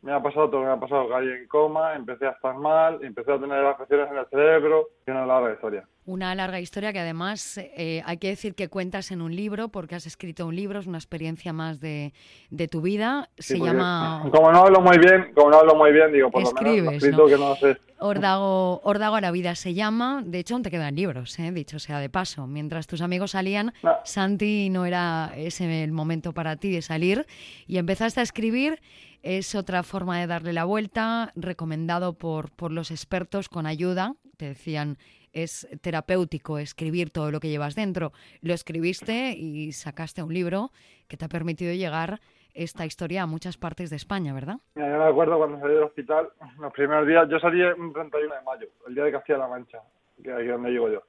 me 0.02 0.12
ha 0.12 0.21
pasado 0.21 0.50
todo 0.50 0.61
lo 0.61 0.62
que 0.62 0.66
me 0.66 0.76
ha 0.76 0.80
pasado, 0.80 1.09
caí 1.09 1.28
en 1.28 1.47
coma, 1.47 1.94
empecé 1.94 2.26
a 2.26 2.30
estar 2.30 2.56
mal, 2.56 2.99
empecé 3.02 3.32
a 3.32 3.38
tener 3.38 3.64
afecciones 3.64 4.11
en 4.11 4.18
el 4.18 4.26
cerebro 4.26 4.88
y 5.06 5.11
una 5.12 5.25
larga 5.25 5.52
historia. 5.52 5.87
Una 6.04 6.35
larga 6.35 6.59
historia 6.59 6.92
que 6.92 6.99
además 6.99 7.59
eh, 7.59 8.02
hay 8.04 8.16
que 8.16 8.26
decir 8.26 8.56
que 8.56 8.68
cuentas 8.68 9.12
en 9.12 9.23
un 9.23 9.37
libro, 9.37 9.68
porque 9.68 9.94
has 9.94 10.04
escrito 10.06 10.47
un 10.49 10.56
libro, 10.56 10.80
es 10.80 10.88
una 10.88 10.99
experiencia 10.99 11.52
más 11.52 11.80
de, 11.80 12.12
de 12.50 12.66
tu 12.66 12.80
vida. 12.80 13.30
Sí, 13.38 13.54
Se 13.54 13.61
llama 13.61 14.28
Como 14.35 14.50
no 14.50 14.59
hablo 14.64 14.80
muy 14.80 14.99
bien, 14.99 15.32
como 15.37 15.50
no 15.50 15.59
hablo 15.59 15.76
muy 15.76 15.92
bien, 15.92 16.12
digo, 16.12 16.28
por 16.32 16.42
lo 16.42 16.49
menos 16.49 16.61
Escribes, 16.61 16.85
lo 16.85 16.90
escrito 16.97 17.23
¿no? 17.23 17.26
que 17.28 17.38
no 17.38 17.54
sé. 17.54 17.80
Ordago, 18.00 18.80
Ordago 18.82 19.14
a 19.14 19.21
la 19.21 19.30
vida 19.30 19.54
se 19.54 19.75
llama. 19.75 20.25
De 20.26 20.40
hecho, 20.40 20.54
aún 20.54 20.64
te 20.64 20.73
quedan 20.73 20.97
libros, 20.97 21.38
¿eh? 21.38 21.52
dicho 21.52 21.78
sea 21.78 22.00
de 22.00 22.09
paso. 22.09 22.49
Mientras 22.49 22.88
tus 22.88 23.00
amigos 23.00 23.30
salían, 23.30 23.73
No. 23.85 23.94
Santi 24.02 24.71
no 24.71 24.85
era 24.85 25.30
ese 25.37 25.85
el 25.85 25.92
momento 25.92 26.32
para 26.32 26.56
ti 26.56 26.73
de 26.73 26.82
salir 26.82 27.26
y 27.68 27.78
empezaste 27.78 28.18
a 28.18 28.25
escribir. 28.25 28.80
Es 29.23 29.55
otra 29.55 29.83
forma 29.83 30.19
de 30.21 30.26
darle 30.26 30.52
la 30.52 30.64
vuelta, 30.64 31.33
recomendado 31.37 32.14
por, 32.14 32.50
por 32.50 32.73
los 32.73 32.91
expertos 32.91 33.49
con 33.49 33.67
ayuda. 33.67 34.14
Te 34.37 34.47
decían, 34.47 34.99
es 35.33 35.69
terapéutico 35.81 36.59
escribir 36.59 37.11
todo 37.11 37.31
lo 37.31 37.41
que 37.41 37.49
llevas 37.49 37.75
dentro. 37.75 38.12
Lo 38.41 38.52
escribiste 38.52 39.31
y 39.37 39.73
sacaste 39.73 40.23
un 40.23 40.35
libro 40.35 40.71
que 41.09 41.17
te 41.17 41.25
ha 41.25 41.29
permitido 41.29 41.73
llegar 41.73 42.21
esta 42.55 42.85
historia 42.85 43.23
a 43.23 43.26
muchas 43.26 43.57
partes 43.57 43.91
de 43.91 43.97
España, 43.97 44.35
¿verdad? 44.35 44.57
Mira, 44.75 44.91
yo 44.91 44.99
me 44.99 45.11
acuerdo 45.11 45.38
cuando 45.38 45.59
salí 45.61 45.75
del 45.75 45.85
hospital, 45.85 46.29
los 46.59 46.73
primeros 46.73 47.07
días, 47.07 47.29
yo 47.29 47.38
salí 47.38 47.62
un 47.62 47.93
31 47.93 48.35
de 48.35 48.43
mayo, 48.43 48.67
el 48.87 48.95
día 48.95 49.05
de 49.05 49.12
Castilla-La 49.12 49.49
Mancha, 49.49 49.79
que 50.23 50.31
es 50.31 50.49
donde 50.49 50.71
llego 50.71 50.91
yo. 50.91 51.02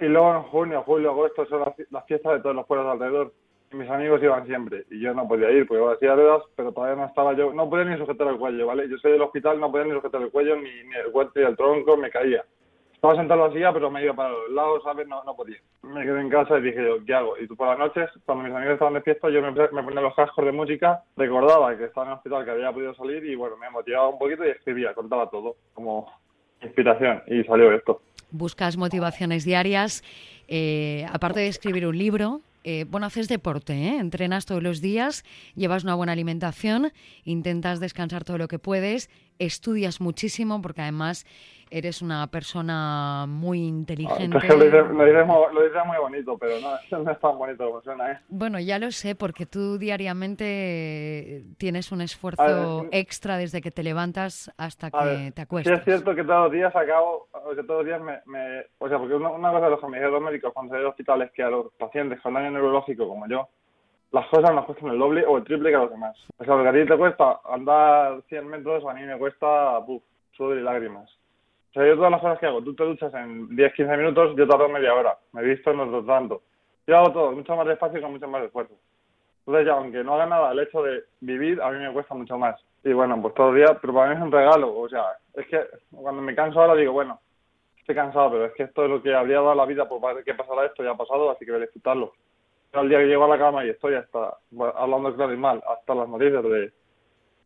Y 0.00 0.06
luego 0.06 0.34
en 0.34 0.42
junio, 0.44 0.82
julio, 0.82 1.10
agosto 1.10 1.46
son 1.46 1.60
las, 1.90 2.06
fiestas 2.06 2.32
de 2.32 2.40
todos 2.40 2.56
los 2.56 2.66
pueblos 2.66 2.90
alrededor. 2.92 3.34
Mis 3.72 3.88
amigos 3.88 4.20
iban 4.22 4.46
siempre. 4.46 4.84
Y 4.90 5.00
yo 5.00 5.14
no 5.14 5.28
podía 5.28 5.50
ir 5.50 5.66
porque 5.66 5.94
hacía 5.94 6.14
ruedas, 6.16 6.42
pero 6.56 6.72
todavía 6.72 6.96
no 6.96 7.06
estaba 7.08 7.34
yo. 7.34 7.52
No 7.52 7.70
podía 7.70 7.84
ni 7.84 7.96
sujetar 7.98 8.26
el 8.28 8.38
cuello, 8.38 8.66
¿vale? 8.66 8.88
Yo 8.88 8.98
soy 8.98 9.12
del 9.12 9.22
hospital, 9.22 9.60
no 9.60 9.70
podía 9.70 9.86
ni 9.86 9.92
sujetar 9.92 10.20
el 10.22 10.30
cuello, 10.30 10.56
ni, 10.56 10.68
el 10.68 11.12
cuerpo, 11.12 11.32
ni 11.36 11.42
el 11.42 11.56
tronco, 11.56 11.96
me 11.96 12.10
caía. 12.10 12.44
Estaba 12.92 13.14
sentado 13.16 13.40
en 13.40 13.48
la 13.48 13.54
silla, 13.54 13.72
pero 13.72 13.90
me 13.90 14.02
iba 14.04 14.12
para 14.12 14.30
los 14.30 14.50
lados, 14.50 14.82
¿sabes? 14.82 15.06
No, 15.08 15.22
no 15.24 15.34
podía. 15.34 15.56
Me 15.82 16.02
quedé 16.02 16.20
en 16.20 16.28
casa 16.28 16.58
y 16.58 16.62
dije 16.62 16.84
yo, 16.84 17.02
¿qué 17.06 17.14
hago? 17.14 17.38
Y 17.38 17.46
tú 17.46 17.56
por 17.56 17.68
las 17.68 17.78
noches, 17.78 18.10
cuando 18.26 18.44
mis 18.44 18.52
amigos 18.54 18.74
estaban 18.74 18.94
de 18.94 19.00
fiesta, 19.02 19.30
yo 19.30 19.40
me, 19.40 19.52
me 19.52 19.82
ponía 19.82 20.00
los 20.02 20.14
cascos 20.14 20.44
de 20.44 20.52
música, 20.52 21.02
recordaba 21.16 21.74
que 21.78 21.84
estaba 21.84 22.06
en 22.06 22.12
el 22.12 22.16
hospital, 22.18 22.44
que 22.44 22.50
había 22.50 22.72
podido 22.72 22.94
salir 22.96 23.24
y 23.24 23.36
bueno, 23.36 23.56
me 23.56 23.70
motivaba 23.70 24.08
un 24.08 24.18
poquito 24.18 24.44
y 24.44 24.50
escribía, 24.50 24.92
contaba 24.92 25.30
todo, 25.30 25.56
como 25.72 26.12
inspiración. 26.60 27.22
Y 27.28 27.42
salió 27.44 27.72
esto. 27.72 28.02
buscas 28.32 28.76
motivaciones 28.76 29.44
diarias. 29.44 30.02
eh, 30.48 31.06
aparte 31.10 31.40
de 31.40 31.46
escribir 31.46 31.86
un 31.86 31.96
libro, 31.96 32.40
eh, 32.64 32.84
bueno, 32.88 33.06
haces 33.06 33.28
deporte, 33.28 33.72
¿eh? 33.72 33.98
entrenas 33.98 34.44
todos 34.46 34.62
los 34.62 34.80
días, 34.80 35.24
llevas 35.54 35.84
una 35.84 35.94
buena 35.94 36.12
alimentación, 36.12 36.92
intentas 37.24 37.80
descansar 37.80 38.24
todo 38.24 38.38
lo 38.38 38.48
que 38.48 38.58
puedes, 38.58 39.08
estudias 39.38 40.00
muchísimo 40.00 40.60
porque 40.60 40.82
además 40.82 41.24
eres 41.70 42.02
una 42.02 42.26
persona 42.26 43.26
muy 43.28 43.66
inteligente. 43.66 44.38
Ah, 44.42 44.54
lo, 44.54 44.64
dices, 44.64 45.84
muy 45.86 45.98
bonito, 45.98 46.36
pero 46.38 46.54
no, 46.60 46.98
no, 47.04 47.10
es 47.10 47.20
tan 47.20 47.38
bonito 47.38 47.64
como 47.66 47.80
suena. 47.82 48.12
¿eh? 48.12 48.18
Bueno, 48.28 48.58
ya 48.58 48.78
lo 48.78 48.90
sé, 48.90 49.14
porque 49.14 49.46
tú 49.46 49.78
diariamente 49.78 51.44
tienes 51.58 51.92
un 51.92 52.00
esfuerzo 52.00 52.86
extra 52.90 53.36
desde 53.36 53.60
que 53.60 53.70
te 53.70 53.82
levantas 53.82 54.52
hasta 54.58 54.90
que 54.90 55.32
te 55.32 55.42
acuestas. 55.42 55.74
Sí, 55.74 55.78
es 55.78 55.84
cierto 55.84 56.14
que 56.14 56.24
todos 56.24 56.44
los 56.44 56.52
días 56.52 56.74
acabo, 56.74 57.28
que 57.54 57.62
todos 57.62 57.84
los 57.84 57.86
días 57.86 58.00
me... 58.00 58.20
me 58.26 58.66
o 58.78 58.88
sea, 58.88 58.98
porque 58.98 59.14
una, 59.14 59.52
cosa 59.52 59.64
de 59.66 59.70
los 59.70 59.80
que 59.80 59.86
me 59.86 59.96
dijeron 59.98 60.14
los 60.14 60.22
médicos 60.22 60.52
cuando 60.52 60.72
salí 60.72 60.82
de 60.82 60.88
hospital 60.88 61.22
es 61.22 61.32
que 61.32 61.42
a 61.42 61.50
los 61.50 61.72
pacientes 61.74 62.20
con 62.20 62.34
daño 62.34 62.50
neurológico 62.50 63.08
como 63.08 63.28
yo, 63.28 63.48
las 64.12 64.26
cosas 64.26 64.52
nos 64.54 64.64
cuestan 64.64 64.90
el 64.90 64.98
doble 64.98 65.24
o 65.24 65.38
el 65.38 65.44
triple 65.44 65.70
que 65.70 65.76
a 65.76 65.80
los 65.80 65.90
demás. 65.90 66.16
O 66.38 66.44
sea, 66.44 66.56
lo 66.56 66.62
que 66.62 66.68
a 66.68 66.72
ti 66.72 66.88
te 66.88 66.98
cuesta 66.98 67.40
andar 67.44 68.22
100 68.28 68.48
metros, 68.48 68.84
a 68.84 68.94
mí 68.94 69.02
me 69.02 69.18
cuesta, 69.18 69.78
buf, 69.78 70.02
sudor 70.32 70.58
y 70.58 70.62
lágrimas. 70.62 71.19
O 71.70 71.72
sea, 71.72 71.86
yo 71.86 71.94
todas 71.94 72.10
las 72.10 72.20
cosas 72.20 72.38
que 72.40 72.46
hago, 72.46 72.62
tú 72.62 72.74
te 72.74 72.84
duchas 72.84 73.14
en 73.14 73.48
10-15 73.50 73.96
minutos, 73.96 74.36
yo 74.36 74.48
tardo 74.48 74.68
media 74.68 74.92
hora. 74.92 75.16
Me 75.32 75.42
he 75.42 75.44
visto 75.44 75.72
no 75.72 75.86
lo 75.86 76.04
tanto. 76.04 76.42
Yo 76.86 76.96
hago 76.96 77.12
todo 77.12 77.32
mucho 77.32 77.54
más 77.54 77.66
despacio 77.66 77.98
y 77.98 78.02
con 78.02 78.12
mucho 78.12 78.26
más 78.26 78.42
esfuerzo. 78.42 78.74
Entonces 79.46 79.66
ya, 79.66 79.74
aunque 79.74 80.02
no 80.02 80.14
haga 80.14 80.26
nada, 80.26 80.50
el 80.50 80.60
hecho 80.60 80.82
de 80.82 81.04
vivir 81.20 81.62
a 81.62 81.70
mí 81.70 81.78
me 81.78 81.92
cuesta 81.92 82.14
mucho 82.14 82.36
más. 82.38 82.60
Y 82.82 82.92
bueno, 82.92 83.20
pues 83.22 83.34
todo 83.34 83.50
el 83.50 83.56
día, 83.56 83.78
pero 83.80 83.94
para 83.94 84.10
mí 84.10 84.16
es 84.16 84.22
un 84.22 84.32
regalo. 84.32 84.76
O 84.76 84.88
sea, 84.88 85.04
es 85.34 85.46
que 85.46 85.64
cuando 85.90 86.22
me 86.22 86.34
canso 86.34 86.60
ahora 86.60 86.74
digo, 86.74 86.92
bueno, 86.92 87.20
estoy 87.78 87.94
cansado, 87.94 88.32
pero 88.32 88.44
es 88.46 88.52
que 88.54 88.64
esto 88.64 88.84
es 88.84 88.90
lo 88.90 89.02
que 89.02 89.14
habría 89.14 89.36
dado 89.36 89.54
la 89.54 89.66
vida 89.66 89.88
por 89.88 90.24
que 90.24 90.34
pasara 90.34 90.66
esto, 90.66 90.82
ya 90.82 90.90
ha 90.90 90.96
pasado, 90.96 91.30
así 91.30 91.44
que 91.44 91.52
voy 91.52 91.60
a 91.60 91.64
disfrutarlo. 91.64 92.12
Al 92.72 92.88
día 92.88 92.98
que 92.98 93.06
llego 93.06 93.24
a 93.24 93.28
la 93.28 93.38
cama 93.38 93.64
y 93.64 93.70
estoy 93.70 93.94
hasta, 93.94 94.36
hablando 94.76 95.14
claro 95.14 95.32
y 95.32 95.36
mal, 95.36 95.62
hasta 95.68 95.94
las 95.94 96.08
noticias 96.08 96.42
de 96.42 96.72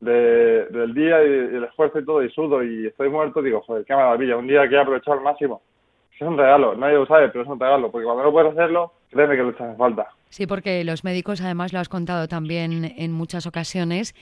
de, 0.01 0.67
del 0.67 0.95
día 0.95 1.23
y, 1.25 1.57
el 1.57 1.65
esfuerzo 1.65 1.99
y 1.99 2.05
todo, 2.05 2.23
y 2.23 2.31
sudo 2.31 2.63
y 2.63 2.87
estoy 2.87 3.09
muerto, 3.09 3.43
digo, 3.43 3.63
joder, 3.63 3.85
qué 3.85 3.95
maravilla, 3.95 4.37
un 4.37 4.47
día 4.47 4.69
que 4.69 4.75
he 4.75 4.81
aprovechado 4.81 5.19
al 5.19 5.25
máximo. 5.25 5.63
Es 6.15 6.21
un 6.21 6.39
regalo, 6.39 6.77
nadie 6.77 6.95
lo 6.95 7.07
sabe, 7.07 7.29
pero 7.29 7.43
es 7.43 7.51
un 7.51 7.59
regalo, 7.59 7.91
porque 7.91 8.05
cuando 8.05 8.23
no 8.23 8.33
puedes 8.33 8.53
hacerlo, 8.53 8.93
créeme 9.11 9.37
que 9.37 9.43
lo 9.43 9.51
echas 9.51 9.71
en 9.71 9.77
falta. 9.77 10.09
Sí, 10.29 10.47
porque 10.47 10.85
los 10.85 11.05
médicos, 11.05 11.41
además 11.41 11.73
lo 11.73 11.81
has 11.81 11.89
contado 11.89 12.29
también 12.29 12.95
en 12.97 13.13
muchas 13.13 13.47
ocasiones, 13.47 14.15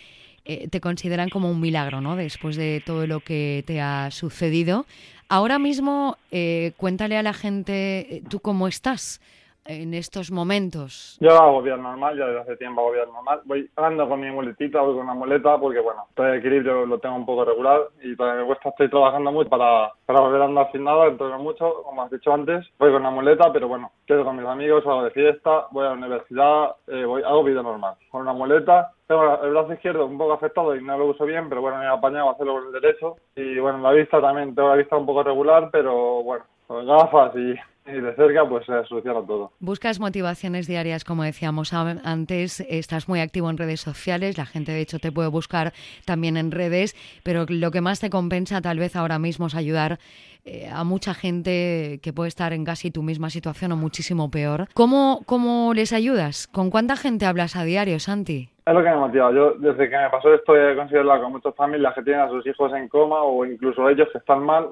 eh, 0.45 0.69
te 0.69 0.81
consideran 0.81 1.29
como 1.29 1.51
un 1.51 1.61
milagro, 1.61 2.01
¿no? 2.01 2.17
Después 2.17 2.57
de 2.57 2.83
todo 2.85 3.07
lo 3.07 3.21
que 3.21 3.63
te 3.67 3.81
ha 3.81 4.11
sucedido. 4.11 4.87
Ahora 5.29 5.59
mismo, 5.59 6.17
eh, 6.31 6.73
cuéntale 6.77 7.17
a 7.17 7.23
la 7.23 7.33
gente, 7.33 8.17
eh, 8.17 8.23
¿tú 8.29 8.41
cómo 8.41 8.69
estás? 8.69 9.21
En 9.65 9.95
estos 9.95 10.31
momentos? 10.31 11.17
Yo 11.21 11.31
hago 11.31 11.63
vida 11.63 11.77
normal, 11.77 12.17
ya 12.19 12.27
desde 12.27 12.41
hace 12.41 12.57
tiempo 12.57 12.81
hago 12.81 12.93
vida 12.93 13.07
normal. 13.07 13.41
Voy 13.45 13.71
ando 13.77 14.09
con 14.09 14.21
mi 14.21 14.31
muletita, 14.31 14.81
voy 14.81 14.95
con 14.95 15.05
una 15.05 15.15
muleta 15.15 15.59
porque, 15.59 15.81
bueno, 15.81 16.07
todo 16.15 16.27
el 16.27 16.39
equilibrio 16.39 16.87
lo 16.87 16.99
tengo 16.99 17.17
un 17.17 17.27
poco 17.27 17.45
regular 17.45 17.81
y 18.03 18.17
todavía 18.17 18.43
me 18.43 18.47
cuesta, 18.47 18.71
estoy 18.71 18.91
trabajando 18.91 19.33
mucho 19.33 19.51
para, 19.51 19.93
para 20.07 20.21
volver 20.21 20.43
a 20.43 20.45
andar 20.47 20.73
sin 20.73 20.85
nada, 20.85 21.07
entreno 21.07 21.39
mucho, 21.39 21.83
como 21.85 22.03
has 22.03 22.11
dicho 22.11 22.33
antes. 22.33 22.67
Voy 22.79 22.91
con 22.91 23.03
una 23.03 23.11
muleta, 23.11 23.53
pero 23.53 23.69
bueno, 23.69 23.91
quedo 24.07 24.25
con 24.25 24.37
mis 24.37 24.47
amigos, 24.47 24.87
hago 24.87 25.05
de 25.05 25.11
fiesta, 25.11 25.67
voy 25.71 25.87
a 25.87 25.91
la 25.91 25.95
universidad, 25.95 26.77
eh, 26.89 27.05
voy, 27.05 27.23
hago 27.23 27.45
vida 27.45 27.63
normal. 27.63 27.95
Con 28.11 28.23
una 28.23 28.33
muleta, 28.33 28.93
tengo 29.07 29.43
el 29.43 29.51
brazo 29.51 29.75
izquierdo 29.75 30.07
un 30.07 30.19
poco 30.19 30.33
afectado 30.33 30.75
y 30.75 30.83
no 30.83 30.99
lo 30.99 31.07
uso 31.07 31.25
bien, 31.25 31.49
pero 31.49 31.61
bueno, 31.61 31.79
me 31.79 31.85
he 31.85 31.89
apañado 31.89 32.29
a 32.29 32.33
hacerlo 32.33 32.55
con 32.55 32.67
el 32.67 32.81
derecho. 32.81 33.17
Y 33.37 33.59
bueno, 33.59 33.79
la 33.79 33.93
vista 33.93 34.21
también, 34.21 34.55
tengo 34.55 34.71
la 34.71 34.77
vista 34.77 34.97
un 34.97 35.07
poco 35.07 35.23
regular, 35.23 35.69
pero 35.71 36.23
bueno, 36.23 36.45
con 36.67 36.87
gafas 36.87 37.37
y 37.37 37.55
y 37.87 37.93
de 37.93 38.15
cerca 38.15 38.49
pues 38.49 38.65
se 38.67 38.85
soluciona 38.87 39.27
todo. 39.27 39.53
Buscas 39.61 40.01
motivaciones 40.01 40.67
diarias, 40.67 41.05
como 41.05 41.25
decíamos 41.25 41.73
antes, 41.73 42.61
estás 42.69 43.09
muy 43.09 43.21
activo 43.21 43.51
en 43.51 43.59
redes 43.59 43.81
sociales, 43.81 44.39
la 44.39 44.47
gente 44.47 44.73
de 44.73 44.81
hecho 44.81 44.99
te 44.99 45.13
puede 45.13 45.29
buscar 45.29 45.73
también 46.05 46.37
en 46.37 46.51
redes, 46.51 46.95
pero 47.25 47.45
lo 47.49 47.71
que 47.71 47.81
más 47.81 48.01
te 48.01 48.11
compensa 48.11 48.61
tal 48.61 48.79
vez 48.79 48.97
ahora 48.97 49.19
mismo 49.19 49.47
es 49.47 49.55
ayudar 49.55 49.99
eh, 50.45 50.69
a 50.73 50.83
mucha 50.83 51.15
gente 51.15 52.01
que 52.03 52.13
puede 52.13 52.29
estar 52.29 52.53
en 52.53 52.65
casi 52.65 52.91
tu 52.91 53.03
misma 53.03 53.31
situación 53.31 53.73
o 53.73 53.77
muchísimo 53.77 54.31
peor. 54.31 54.67
¿Cómo, 54.75 55.21
¿Cómo 55.25 55.73
les 55.73 55.93
ayudas? 55.93 56.49
¿Con 56.49 56.71
cuánta 56.71 56.97
gente 56.97 57.27
hablas 57.27 57.55
a 57.55 57.63
diario, 57.63 58.01
Santi? 58.01 58.49
Es 58.65 58.75
lo 58.75 58.83
que 58.83 58.91
me 58.91 58.97
motiva. 58.97 59.33
Yo, 59.33 59.55
desde 59.55 59.91
que 59.91 59.97
me 59.97 60.11
pasó 60.11 60.33
esto, 60.33 60.57
he 60.57 60.99
hablar 60.99 61.21
con 61.21 61.33
muchas 61.33 61.55
familias 61.57 61.95
que 61.95 62.03
tienen 62.03 62.23
a 62.23 62.29
sus 62.29 62.47
hijos 62.47 62.73
en 62.75 62.89
coma 62.89 63.23
o 63.23 63.45
incluso 63.45 63.89
ellos 63.89 64.09
que 64.13 64.19
están 64.19 64.45
mal. 64.45 64.69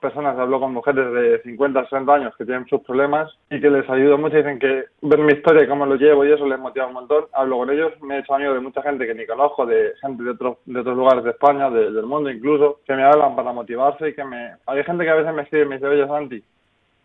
Personas, 0.00 0.38
hablo 0.38 0.60
con 0.60 0.72
mujeres 0.72 1.12
de 1.12 1.42
50, 1.42 1.84
60 1.84 2.14
años 2.14 2.34
que 2.38 2.44
tienen 2.44 2.53
sus 2.68 2.80
problemas 2.82 3.30
y 3.50 3.60
que 3.60 3.70
les 3.70 3.88
ayudo 3.88 4.18
mucho. 4.18 4.36
Dicen 4.36 4.58
que 4.58 4.84
ver 5.02 5.18
mi 5.18 5.32
historia 5.32 5.68
cómo 5.68 5.86
lo 5.86 5.96
llevo 5.96 6.24
y 6.24 6.32
eso 6.32 6.46
les 6.46 6.58
motiva 6.58 6.86
un 6.86 6.94
montón. 6.94 7.26
Hablo 7.32 7.58
con 7.58 7.70
ellos, 7.70 7.92
me 8.02 8.16
he 8.16 8.18
hecho 8.20 8.34
amigo 8.34 8.54
de 8.54 8.60
mucha 8.60 8.82
gente 8.82 9.06
que 9.06 9.14
ni 9.14 9.26
conozco, 9.26 9.66
de 9.66 9.92
gente 10.00 10.22
de 10.22 10.30
otros, 10.30 10.58
de 10.64 10.80
otros 10.80 10.96
lugares 10.96 11.24
de 11.24 11.30
España, 11.30 11.70
del 11.70 12.04
mundo 12.04 12.30
incluso, 12.30 12.80
que 12.86 12.94
me 12.94 13.04
hablan 13.04 13.36
para 13.36 13.52
motivarse 13.52 14.08
y 14.08 14.14
que 14.14 14.24
me... 14.24 14.52
Hay 14.66 14.84
gente 14.84 15.04
que 15.04 15.10
a 15.10 15.14
veces 15.14 15.34
me 15.34 15.42
escribe 15.42 15.64
y 15.64 15.68
me 15.68 15.74
dice, 15.76 15.88
oye 15.88 16.06
Santi, 16.06 16.42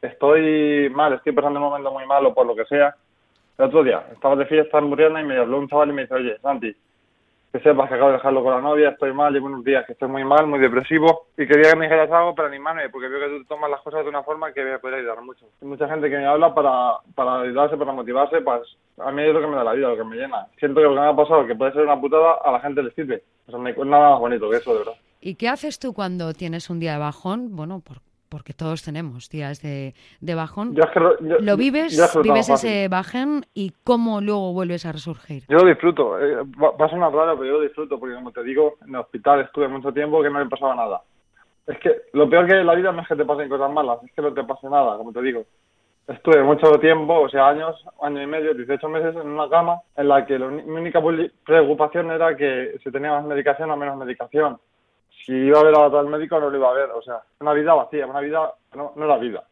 estoy 0.02 0.90
mal, 0.92 1.14
estoy 1.14 1.34
pasando 1.34 1.60
un 1.60 1.66
momento 1.66 1.92
muy 1.92 2.06
malo 2.06 2.34
por 2.34 2.46
lo 2.46 2.56
que 2.56 2.66
sea 2.66 2.96
el 3.60 3.66
otro 3.66 3.84
día 3.84 4.06
estaba 4.14 4.38
de 4.38 4.46
fiesta 4.46 4.78
en 4.78 4.86
Muriana 4.86 5.22
y 5.22 5.26
me 5.26 5.38
habló 5.38 5.60
un 5.60 5.68
chaval 5.68 5.90
y 5.90 5.94
me 5.94 6.04
dice, 6.04 6.14
oye, 6.14 6.38
Santi, 6.42 6.74
que 7.52 7.60
sepas 7.60 7.90
que 7.90 7.96
acabo 7.96 8.12
de 8.12 8.18
dejarlo 8.18 8.44
con 8.44 8.54
la 8.54 8.62
novia, 8.62 8.90
estoy 8.90 9.12
mal, 9.12 9.34
llevo 9.34 9.48
unos 9.48 9.64
días 9.64 9.86
que 9.86 9.94
estoy 9.94 10.08
muy 10.08 10.24
mal, 10.24 10.46
muy 10.46 10.60
depresivo, 10.60 11.28
y 11.38 11.48
quería 11.48 11.72
que 11.72 11.78
me 11.78 11.86
dijeras 11.86 12.12
algo 12.12 12.36
para 12.36 12.48
animarme, 12.48 12.90
porque 12.90 13.08
veo 13.08 13.20
que 13.20 13.38
tú 13.40 13.46
tomas 13.46 13.72
las 13.72 13.82
cosas 13.82 14.04
de 14.04 14.10
una 14.10 14.24
forma 14.24 14.54
que 14.54 14.64
me 14.64 14.78
puede 14.80 14.98
ayudar 14.98 15.22
mucho. 15.22 15.48
Hay 15.62 15.68
mucha 15.68 15.88
gente 15.90 16.10
que 16.10 16.18
me 16.18 16.26
habla 16.26 16.54
para, 16.54 16.98
para 17.16 17.42
ayudarse, 17.42 17.78
para 17.78 17.92
motivarse, 17.92 18.42
pues 18.42 18.62
a 19.00 19.12
mí 19.12 19.24
es 19.24 19.34
lo 19.34 19.42
que 19.42 19.48
me 19.48 19.56
da 19.56 19.64
la 19.64 19.74
vida, 19.74 19.90
lo 19.90 19.98
que 19.98 20.04
me 20.04 20.18
llena. 20.18 20.48
Siento 20.60 20.80
que 20.80 20.84
lo 20.84 20.94
que 20.94 21.00
me 21.00 21.08
ha 21.08 21.16
pasado, 21.16 21.48
que 21.48 21.56
puede 21.56 21.74
ser 21.74 21.84
una 21.84 22.00
putada, 22.00 22.36
a 22.44 22.52
la 22.52 22.60
gente 22.60 22.84
le 22.84 22.92
sirve. 22.92 23.24
O 23.48 23.52
sea, 23.52 23.60
no 23.60 23.68
hay 23.68 23.76
nada 23.90 24.12
más 24.12 24.20
bonito 24.20 24.50
que 24.50 24.58
eso, 24.58 24.74
de 24.74 24.80
verdad. 24.80 24.94
¿Y 25.22 25.36
qué 25.36 25.50
haces 25.50 25.80
tú 25.80 25.94
cuando 25.94 26.34
tienes 26.34 26.70
un 26.70 26.80
día 26.80 26.94
de 26.94 27.00
bajón? 27.00 27.56
Bueno, 27.56 27.82
por 27.82 27.98
porque 28.30 28.54
todos 28.54 28.84
tenemos 28.84 29.30
días 29.30 29.62
de, 29.62 29.94
de 30.22 30.36
bajón. 30.36 30.76
lo, 31.20 31.58
vives, 31.58 32.00
vives 32.24 32.50
ese 32.50 32.88
bajón 32.88 33.46
y 33.54 33.74
cómo 33.84 34.22
luego 34.22 34.54
vuelves 34.54 34.86
a 34.86 34.92
resurgir. 34.92 35.44
Yo 35.50 35.58
lo 35.58 35.66
disfruto, 35.66 36.20
eh, 36.20 36.38
va, 36.62 36.86
a 36.86 36.90
sonar 36.90 37.12
raro, 37.12 37.38
pero 37.38 37.46
yo 37.46 37.58
lo 37.58 37.62
disfruto, 37.62 38.00
porque 38.00 38.16
como 38.16 38.32
te 38.32 38.44
digo, 38.44 38.76
en 38.86 38.90
el 38.90 39.02
hospital 39.02 39.42
estuve 39.42 39.68
mucho 39.68 39.92
tiempo 39.92 40.22
que 40.22 40.30
no 40.30 40.40
me 40.40 40.50
pasaba 40.50 40.76
nada. 40.76 41.02
Es 41.66 41.78
que 41.80 42.04
lo 42.14 42.30
peor 42.30 42.46
que 42.46 42.54
hay 42.54 42.60
en 42.62 42.68
la 42.68 42.76
vida 42.76 42.92
no 42.92 43.02
es 43.02 43.08
que 43.08 43.16
te 43.16 43.26
pasen 43.26 43.50
cosas 43.50 43.72
malas, 43.72 44.00
es 44.04 44.12
que 44.14 44.22
no 44.22 44.34
te 44.34 44.44
pase 44.44 44.70
nada, 44.70 44.98
como 44.98 45.12
te 45.12 45.22
digo. 45.22 45.44
Estuve 46.08 46.42
mucho 46.42 46.72
tiempo, 46.80 47.22
o 47.22 47.30
sea, 47.30 47.50
años, 47.50 47.76
año 48.02 48.22
y 48.24 48.26
medio, 48.26 48.56
18 48.56 48.90
meses 48.90 49.16
en 49.16 49.28
una 49.28 49.48
cama 49.48 49.82
en 49.96 50.08
la 50.08 50.26
que 50.26 50.40
mi 50.40 50.80
única 50.80 51.00
preocupación 51.46 52.10
era 52.10 52.36
que 52.36 52.80
si 52.84 52.92
tenía 52.92 53.12
más 53.12 53.26
medicación 53.26 53.70
o 53.70 53.78
menos 53.78 53.96
medicación 53.98 54.60
si 55.26 55.34
iba 55.34 55.60
a 55.60 55.64
ver 55.64 55.78
a 55.78 55.92
tal 55.92 56.08
médico 56.08 56.40
no 56.40 56.50
lo 56.50 56.58
iba 56.58 56.70
a 56.70 56.74
ver, 56.74 56.90
o 56.92 57.02
sea, 57.02 57.22
una 57.40 57.54
vida 57.54 57.74
vacía, 57.74 58.08
una 58.08 58.20
vida, 58.20 58.54
no, 58.76 58.94
no 58.96 59.06
era 59.06 59.18
vida. 59.18 59.44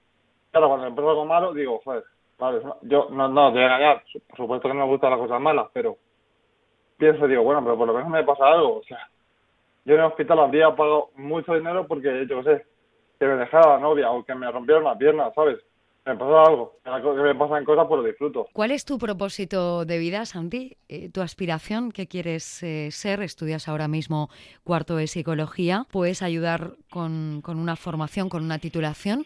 Claro, 0.51 0.69
cuando 0.69 0.87
empezó 0.87 1.09
algo 1.09 1.25
malo, 1.25 1.53
digo, 1.53 1.81
joder, 1.83 2.03
vale, 2.37 2.61
yo 2.83 3.07
no, 3.11 3.27
no, 3.27 3.51
te 3.51 3.59
voy 3.59 3.63
a 3.63 3.65
engañar, 3.65 4.03
por 4.29 4.37
supuesto 4.37 4.67
que 4.67 4.73
no 4.73 4.85
me 4.85 4.91
gustan 4.91 5.11
las 5.11 5.19
cosas 5.19 5.41
malas, 5.41 5.67
pero 5.73 5.97
pienso, 6.97 7.27
digo, 7.27 7.43
bueno, 7.43 7.63
pero 7.63 7.77
por 7.77 7.87
lo 7.87 7.93
menos 7.93 8.09
me 8.09 8.23
pasa 8.23 8.47
algo, 8.47 8.77
o 8.77 8.83
sea, 8.83 9.09
yo 9.85 9.93
en 9.93 9.99
el 9.99 10.07
hospital 10.07 10.39
habría 10.39 10.75
pagado 10.75 11.09
mucho 11.15 11.53
dinero 11.53 11.87
porque, 11.87 12.25
yo 12.27 12.43
qué 12.43 12.43
sé, 12.43 12.65
que 13.19 13.25
me 13.25 13.35
dejara 13.35 13.75
la 13.75 13.79
novia 13.79 14.11
o 14.11 14.23
que 14.23 14.35
me 14.35 14.51
rompieron 14.51 14.83
la 14.83 14.97
pierna, 14.97 15.31
¿sabes? 15.33 15.59
Me 16.07 16.15
pasa 16.15 16.43
algo, 16.43 16.79
que 17.15 17.21
me 17.21 17.35
pasan 17.35 17.65
cosas, 17.65 17.85
por 17.85 17.89
pues 17.89 18.01
lo 18.01 18.07
disfruto. 18.07 18.47
¿Cuál 18.53 18.71
es 18.71 18.85
tu 18.85 18.97
propósito 18.97 19.85
de 19.85 19.97
vida, 19.97 20.25
Santi? 20.25 20.77
Eh, 20.87 21.09
¿Tu 21.11 21.21
aspiración? 21.21 21.91
¿Qué 21.91 22.07
quieres 22.07 22.63
eh, 22.63 22.89
ser? 22.91 23.21
Estudias 23.21 23.67
ahora 23.67 23.87
mismo 23.87 24.29
cuarto 24.63 24.95
de 24.95 25.07
psicología. 25.07 25.83
Puedes 25.91 26.21
ayudar 26.21 26.71
con, 26.89 27.41
con, 27.43 27.59
una 27.59 27.75
formación, 27.75 28.29
con 28.29 28.43
una 28.43 28.57
titulación. 28.59 29.25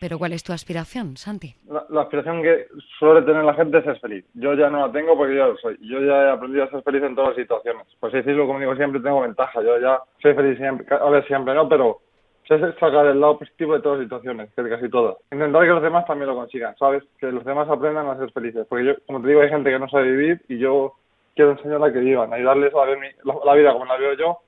Pero 0.00 0.18
¿cuál 0.18 0.32
es 0.32 0.42
tu 0.42 0.52
aspiración, 0.52 1.16
Santi? 1.16 1.54
La, 1.68 2.00
aspiración 2.00 2.42
que 2.42 2.66
suele 2.98 3.22
tener 3.22 3.44
la 3.44 3.54
gente 3.54 3.78
es 3.78 3.84
ser 3.84 4.00
feliz. 4.00 4.24
Yo 4.34 4.54
ya 4.54 4.68
no 4.68 4.86
la 4.86 4.92
tengo 4.92 5.16
porque 5.16 5.36
yo 5.36 5.52
lo 5.52 5.56
soy. 5.58 5.78
Yo 5.80 6.00
ya 6.00 6.24
he 6.24 6.30
aprendido 6.30 6.64
a 6.64 6.70
ser 6.70 6.82
feliz 6.82 7.04
en 7.04 7.14
todas 7.14 7.30
las 7.30 7.36
situaciones. 7.36 7.86
Pues 8.00 8.12
decirlo, 8.12 8.48
como 8.48 8.58
digo 8.58 8.74
siempre, 8.74 9.00
tengo 9.00 9.20
ventaja. 9.20 9.62
Yo 9.62 9.78
ya 9.78 10.00
soy 10.20 10.34
feliz 10.34 10.58
siempre. 10.58 10.86
A 10.90 11.08
ver, 11.08 11.24
siempre 11.28 11.54
no, 11.54 11.68
pero 11.68 12.00
es 12.48 12.74
sacar 12.78 13.06
el 13.06 13.20
lado 13.20 13.38
positivo 13.38 13.74
de 13.74 13.80
todas 13.80 13.98
las 13.98 14.06
situaciones, 14.06 14.50
que 14.54 14.62
de 14.62 14.70
casi 14.70 14.88
todas. 14.88 15.16
Intentar 15.30 15.62
que 15.62 15.68
los 15.68 15.82
demás 15.82 16.06
también 16.06 16.28
lo 16.28 16.36
consigan, 16.36 16.76
¿sabes? 16.76 17.02
Que 17.18 17.30
los 17.32 17.44
demás 17.44 17.68
aprendan 17.68 18.08
a 18.08 18.18
ser 18.18 18.30
felices. 18.32 18.66
Porque 18.68 18.84
yo, 18.84 18.92
como 19.06 19.22
te 19.22 19.28
digo, 19.28 19.40
hay 19.40 19.48
gente 19.48 19.70
que 19.70 19.78
no 19.78 19.88
sabe 19.88 20.10
vivir 20.10 20.42
y 20.48 20.58
yo 20.58 20.94
quiero 21.34 21.52
enseñarles 21.52 21.90
a 21.90 21.92
que 21.92 22.00
vivan, 22.00 22.32
ayudarles 22.32 22.74
a 22.74 22.84
ver 22.84 22.98
la, 23.44 23.54
vida 23.54 23.72
como 23.72 23.86
la 23.86 23.96
veo 23.96 24.14
yo 24.14 24.38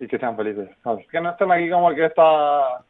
y 0.00 0.06
que 0.06 0.18
sean 0.18 0.36
felices, 0.36 0.68
¿sabes? 0.82 1.06
Que 1.08 1.20
no 1.20 1.30
estén 1.30 1.50
aquí 1.50 1.70
como 1.70 1.90
el 1.90 1.96
que 1.96 2.06
está 2.06 2.84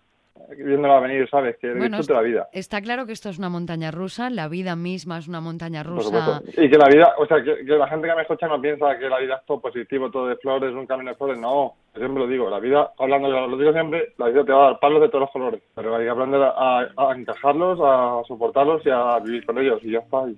viéndola 0.56 1.00
venir, 1.00 1.28
¿sabes? 1.30 1.56
Que 1.58 1.72
bueno, 1.74 1.98
la 2.08 2.20
vida. 2.20 2.48
Está 2.52 2.80
claro 2.80 3.06
que 3.06 3.12
esto 3.12 3.28
es 3.28 3.38
una 3.38 3.48
montaña 3.48 3.90
rusa, 3.90 4.30
la 4.30 4.48
vida 4.48 4.76
misma 4.76 5.18
es 5.18 5.28
una 5.28 5.40
montaña 5.40 5.82
rusa. 5.82 6.42
Y 6.56 6.68
que 6.68 6.78
la 6.78 6.88
vida, 6.88 7.14
o 7.18 7.26
sea, 7.26 7.42
que, 7.42 7.62
la 7.64 7.88
gente 7.88 8.08
que 8.08 8.14
me 8.14 8.22
escucha 8.22 8.48
no 8.48 8.60
piensa 8.60 8.98
que 8.98 9.08
la 9.08 9.18
vida 9.18 9.36
es 9.36 9.46
todo 9.46 9.60
positivo, 9.60 10.10
todo 10.10 10.26
de 10.28 10.36
flores, 10.36 10.74
un 10.74 10.86
camino 10.86 11.10
de 11.10 11.16
flores, 11.16 11.38
no. 11.38 11.74
siempre 11.94 12.22
lo 12.22 12.26
digo, 12.26 12.50
la 12.50 12.60
vida, 12.60 12.92
hablando, 12.98 13.28
lo 13.28 13.56
digo 13.56 13.72
siempre, 13.72 14.12
la 14.18 14.28
vida 14.28 14.44
te 14.44 14.52
va 14.52 14.66
a 14.66 14.70
dar 14.70 14.80
palos 14.80 15.00
de 15.02 15.08
todos 15.08 15.22
los 15.22 15.30
colores, 15.30 15.62
pero 15.74 15.96
hay 15.96 16.04
que 16.04 16.10
aprender 16.10 16.40
a, 16.42 16.88
encajarlos, 17.16 17.78
a 17.82 18.22
soportarlos 18.26 18.84
y 18.86 18.90
a 18.90 19.18
vivir 19.20 19.44
con 19.44 19.58
ellos, 19.58 19.80
y 19.82 19.92
ya 19.92 19.98
está. 20.00 20.28
y 20.28 20.36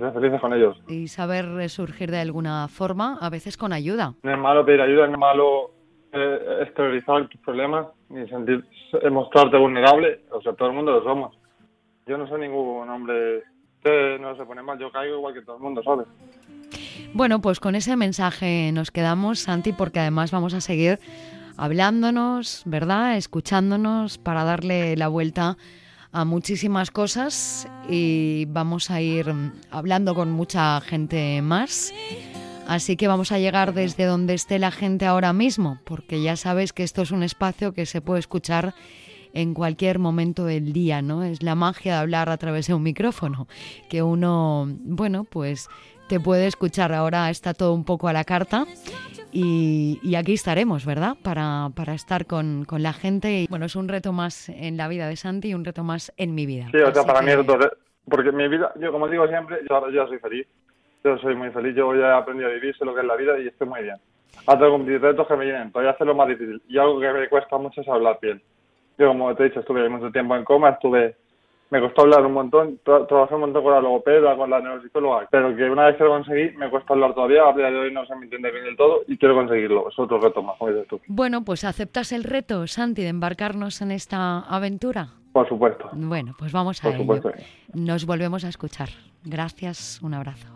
ser 0.00 0.12
felices 0.12 0.40
con 0.40 0.52
ellos. 0.52 0.80
Y 0.88 1.08
saber 1.08 1.48
resurgir 1.48 2.10
de 2.10 2.18
alguna 2.18 2.68
forma, 2.68 3.18
a 3.20 3.30
veces 3.30 3.56
con 3.56 3.72
ayuda. 3.72 4.14
No 4.22 4.32
es 4.32 4.38
malo 4.38 4.64
pedir 4.64 4.80
ayuda, 4.80 5.06
no 5.06 5.12
es 5.12 5.18
malo 5.18 5.70
eh, 6.12 6.58
exteriorizar 6.62 7.28
tus 7.28 7.40
problemas 7.40 7.86
ni 8.08 8.28
sentir, 8.28 8.64
mostrarte 9.10 9.56
vulnerable. 9.56 10.20
O 10.30 10.40
sea, 10.42 10.52
todo 10.52 10.68
el 10.68 10.74
mundo 10.74 10.92
lo 10.92 11.02
somos. 11.02 11.36
Yo 12.06 12.18
no 12.18 12.26
soy 12.26 12.40
ningún 12.40 12.88
hombre 12.88 13.42
que 13.82 14.18
no 14.20 14.36
se 14.36 14.44
pone 14.44 14.62
mal, 14.62 14.78
yo 14.78 14.90
caigo 14.92 15.16
igual 15.16 15.34
que 15.34 15.42
todo 15.42 15.56
el 15.56 15.62
mundo, 15.62 15.82
¿sabes? 15.82 16.06
Bueno, 17.14 17.40
pues 17.40 17.60
con 17.60 17.74
ese 17.74 17.96
mensaje 17.96 18.70
nos 18.72 18.90
quedamos, 18.90 19.40
Santi, 19.40 19.72
porque 19.72 20.00
además 20.00 20.30
vamos 20.30 20.54
a 20.54 20.60
seguir 20.60 20.98
hablándonos, 21.56 22.62
¿verdad? 22.64 23.16
Escuchándonos 23.16 24.18
para 24.18 24.44
darle 24.44 24.96
la 24.96 25.08
vuelta 25.08 25.56
a 26.12 26.24
muchísimas 26.24 26.90
cosas 26.90 27.68
y 27.88 28.46
vamos 28.48 28.90
a 28.90 29.00
ir 29.00 29.26
hablando 29.70 30.14
con 30.14 30.30
mucha 30.30 30.80
gente 30.80 31.40
más. 31.42 31.92
Así 32.66 32.96
que 32.96 33.08
vamos 33.08 33.32
a 33.32 33.38
llegar 33.38 33.74
desde 33.74 34.04
donde 34.04 34.34
esté 34.34 34.58
la 34.58 34.70
gente 34.70 35.04
ahora 35.04 35.32
mismo, 35.32 35.78
porque 35.84 36.22
ya 36.22 36.36
sabes 36.36 36.72
que 36.72 36.82
esto 36.82 37.02
es 37.02 37.10
un 37.10 37.22
espacio 37.22 37.72
que 37.72 37.86
se 37.86 38.00
puede 38.00 38.20
escuchar 38.20 38.74
en 39.34 39.54
cualquier 39.54 39.98
momento 39.98 40.44
del 40.44 40.72
día, 40.72 41.02
¿no? 41.02 41.22
Es 41.22 41.42
la 41.42 41.54
magia 41.54 41.94
de 41.94 41.98
hablar 42.00 42.28
a 42.28 42.36
través 42.36 42.66
de 42.66 42.74
un 42.74 42.82
micrófono, 42.82 43.46
que 43.88 44.02
uno, 44.02 44.66
bueno, 44.80 45.24
pues 45.24 45.68
te 46.08 46.20
puede 46.20 46.46
escuchar. 46.46 46.92
Ahora 46.92 47.30
está 47.30 47.54
todo 47.54 47.72
un 47.72 47.84
poco 47.84 48.08
a 48.08 48.12
la 48.12 48.24
carta 48.24 48.66
y, 49.32 50.14
aquí 50.14 50.34
estaremos, 50.34 50.84
¿verdad? 50.84 51.16
Para, 51.22 51.70
para 51.74 51.94
estar 51.94 52.26
con, 52.26 52.64
con, 52.64 52.82
la 52.82 52.92
gente. 52.92 53.42
Y, 53.42 53.46
bueno, 53.48 53.66
es 53.66 53.76
un 53.76 53.88
reto 53.88 54.12
más 54.12 54.48
en 54.50 54.76
la 54.76 54.88
vida 54.88 55.08
de 55.08 55.16
Santi 55.16 55.48
y 55.48 55.54
un 55.54 55.64
reto 55.64 55.84
más 55.84 56.12
en 56.16 56.34
mi 56.34 56.46
vida. 56.46 56.68
Sí, 56.70 56.78
o 56.78 56.92
sea, 56.92 57.04
para 57.04 57.22
mí 57.22 57.32
es 57.32 57.38
porque 58.08 58.32
mi 58.32 58.48
vida, 58.48 58.72
yo 58.80 58.90
como 58.90 59.08
digo 59.08 59.26
siempre, 59.28 59.58
yo, 59.68 59.90
yo 59.90 60.06
soy 60.08 60.18
feliz. 60.18 60.46
Yo 61.04 61.18
soy 61.18 61.34
muy 61.34 61.50
feliz, 61.50 61.74
yo 61.74 61.94
ya 61.94 62.08
he 62.08 62.12
aprendido 62.12 62.48
a 62.48 62.52
vivir, 62.52 62.76
sé 62.76 62.84
lo 62.84 62.94
que 62.94 63.00
es 63.00 63.06
la 63.06 63.16
vida 63.16 63.38
y 63.38 63.48
estoy 63.48 63.68
muy 63.68 63.82
bien. 63.82 63.96
Tengo 64.46 64.72
cumplir 64.72 65.00
retos 65.00 65.26
que 65.26 65.36
me 65.36 65.44
vienen, 65.44 65.72
todavía 65.72 65.92
hace 65.92 66.04
lo 66.04 66.14
más 66.14 66.28
difícil. 66.28 66.62
Y 66.68 66.78
algo 66.78 67.00
que 67.00 67.12
me 67.12 67.28
cuesta 67.28 67.58
mucho 67.58 67.80
es 67.80 67.88
hablar 67.88 68.18
bien. 68.20 68.40
Yo, 68.98 69.08
como 69.08 69.34
te 69.34 69.42
he 69.42 69.48
dicho, 69.48 69.60
estuve 69.60 69.88
mucho 69.88 70.10
tiempo 70.10 70.36
en 70.36 70.44
coma, 70.44 70.70
estuve 70.70 71.16
me 71.72 71.80
costó 71.80 72.02
hablar 72.02 72.26
un 72.26 72.34
montón, 72.34 72.80
trabajé 72.84 73.34
un 73.34 73.40
montón 73.40 73.62
con 73.62 73.72
la 73.72 73.80
logopeda, 73.80 74.36
con 74.36 74.50
la 74.50 74.60
neuropsicóloga, 74.60 75.26
pero 75.30 75.56
que 75.56 75.70
una 75.70 75.86
vez 75.86 75.96
que 75.96 76.04
lo 76.04 76.10
conseguí, 76.10 76.54
me 76.58 76.68
cuesta 76.68 76.92
hablar 76.92 77.14
todavía, 77.14 77.48
a 77.48 77.52
día 77.54 77.70
de 77.70 77.78
hoy 77.78 77.94
no 77.94 78.04
se 78.04 78.14
me 78.14 78.24
entiende 78.24 78.50
bien 78.50 78.64
del 78.64 78.76
todo 78.76 79.00
y 79.08 79.16
quiero 79.16 79.34
conseguirlo, 79.34 79.88
es 79.88 79.98
otro 79.98 80.20
reto 80.20 80.42
más, 80.42 80.58
como 80.58 80.70
dices 80.70 80.86
tú. 80.86 81.00
Bueno, 81.06 81.46
pues 81.46 81.64
¿aceptas 81.64 82.12
el 82.12 82.24
reto, 82.24 82.66
Santi, 82.66 83.00
de 83.00 83.08
embarcarnos 83.08 83.80
en 83.80 83.90
esta 83.90 84.40
aventura? 84.40 85.08
Por 85.32 85.48
supuesto. 85.48 85.88
Bueno, 85.94 86.34
pues 86.38 86.52
vamos 86.52 86.84
a 86.84 86.88
Por 86.88 86.98
Supuesto. 86.98 87.32
Nos 87.72 88.04
volvemos 88.04 88.44
a 88.44 88.50
escuchar. 88.50 88.90
Gracias, 89.24 89.98
un 90.02 90.12
abrazo. 90.12 90.48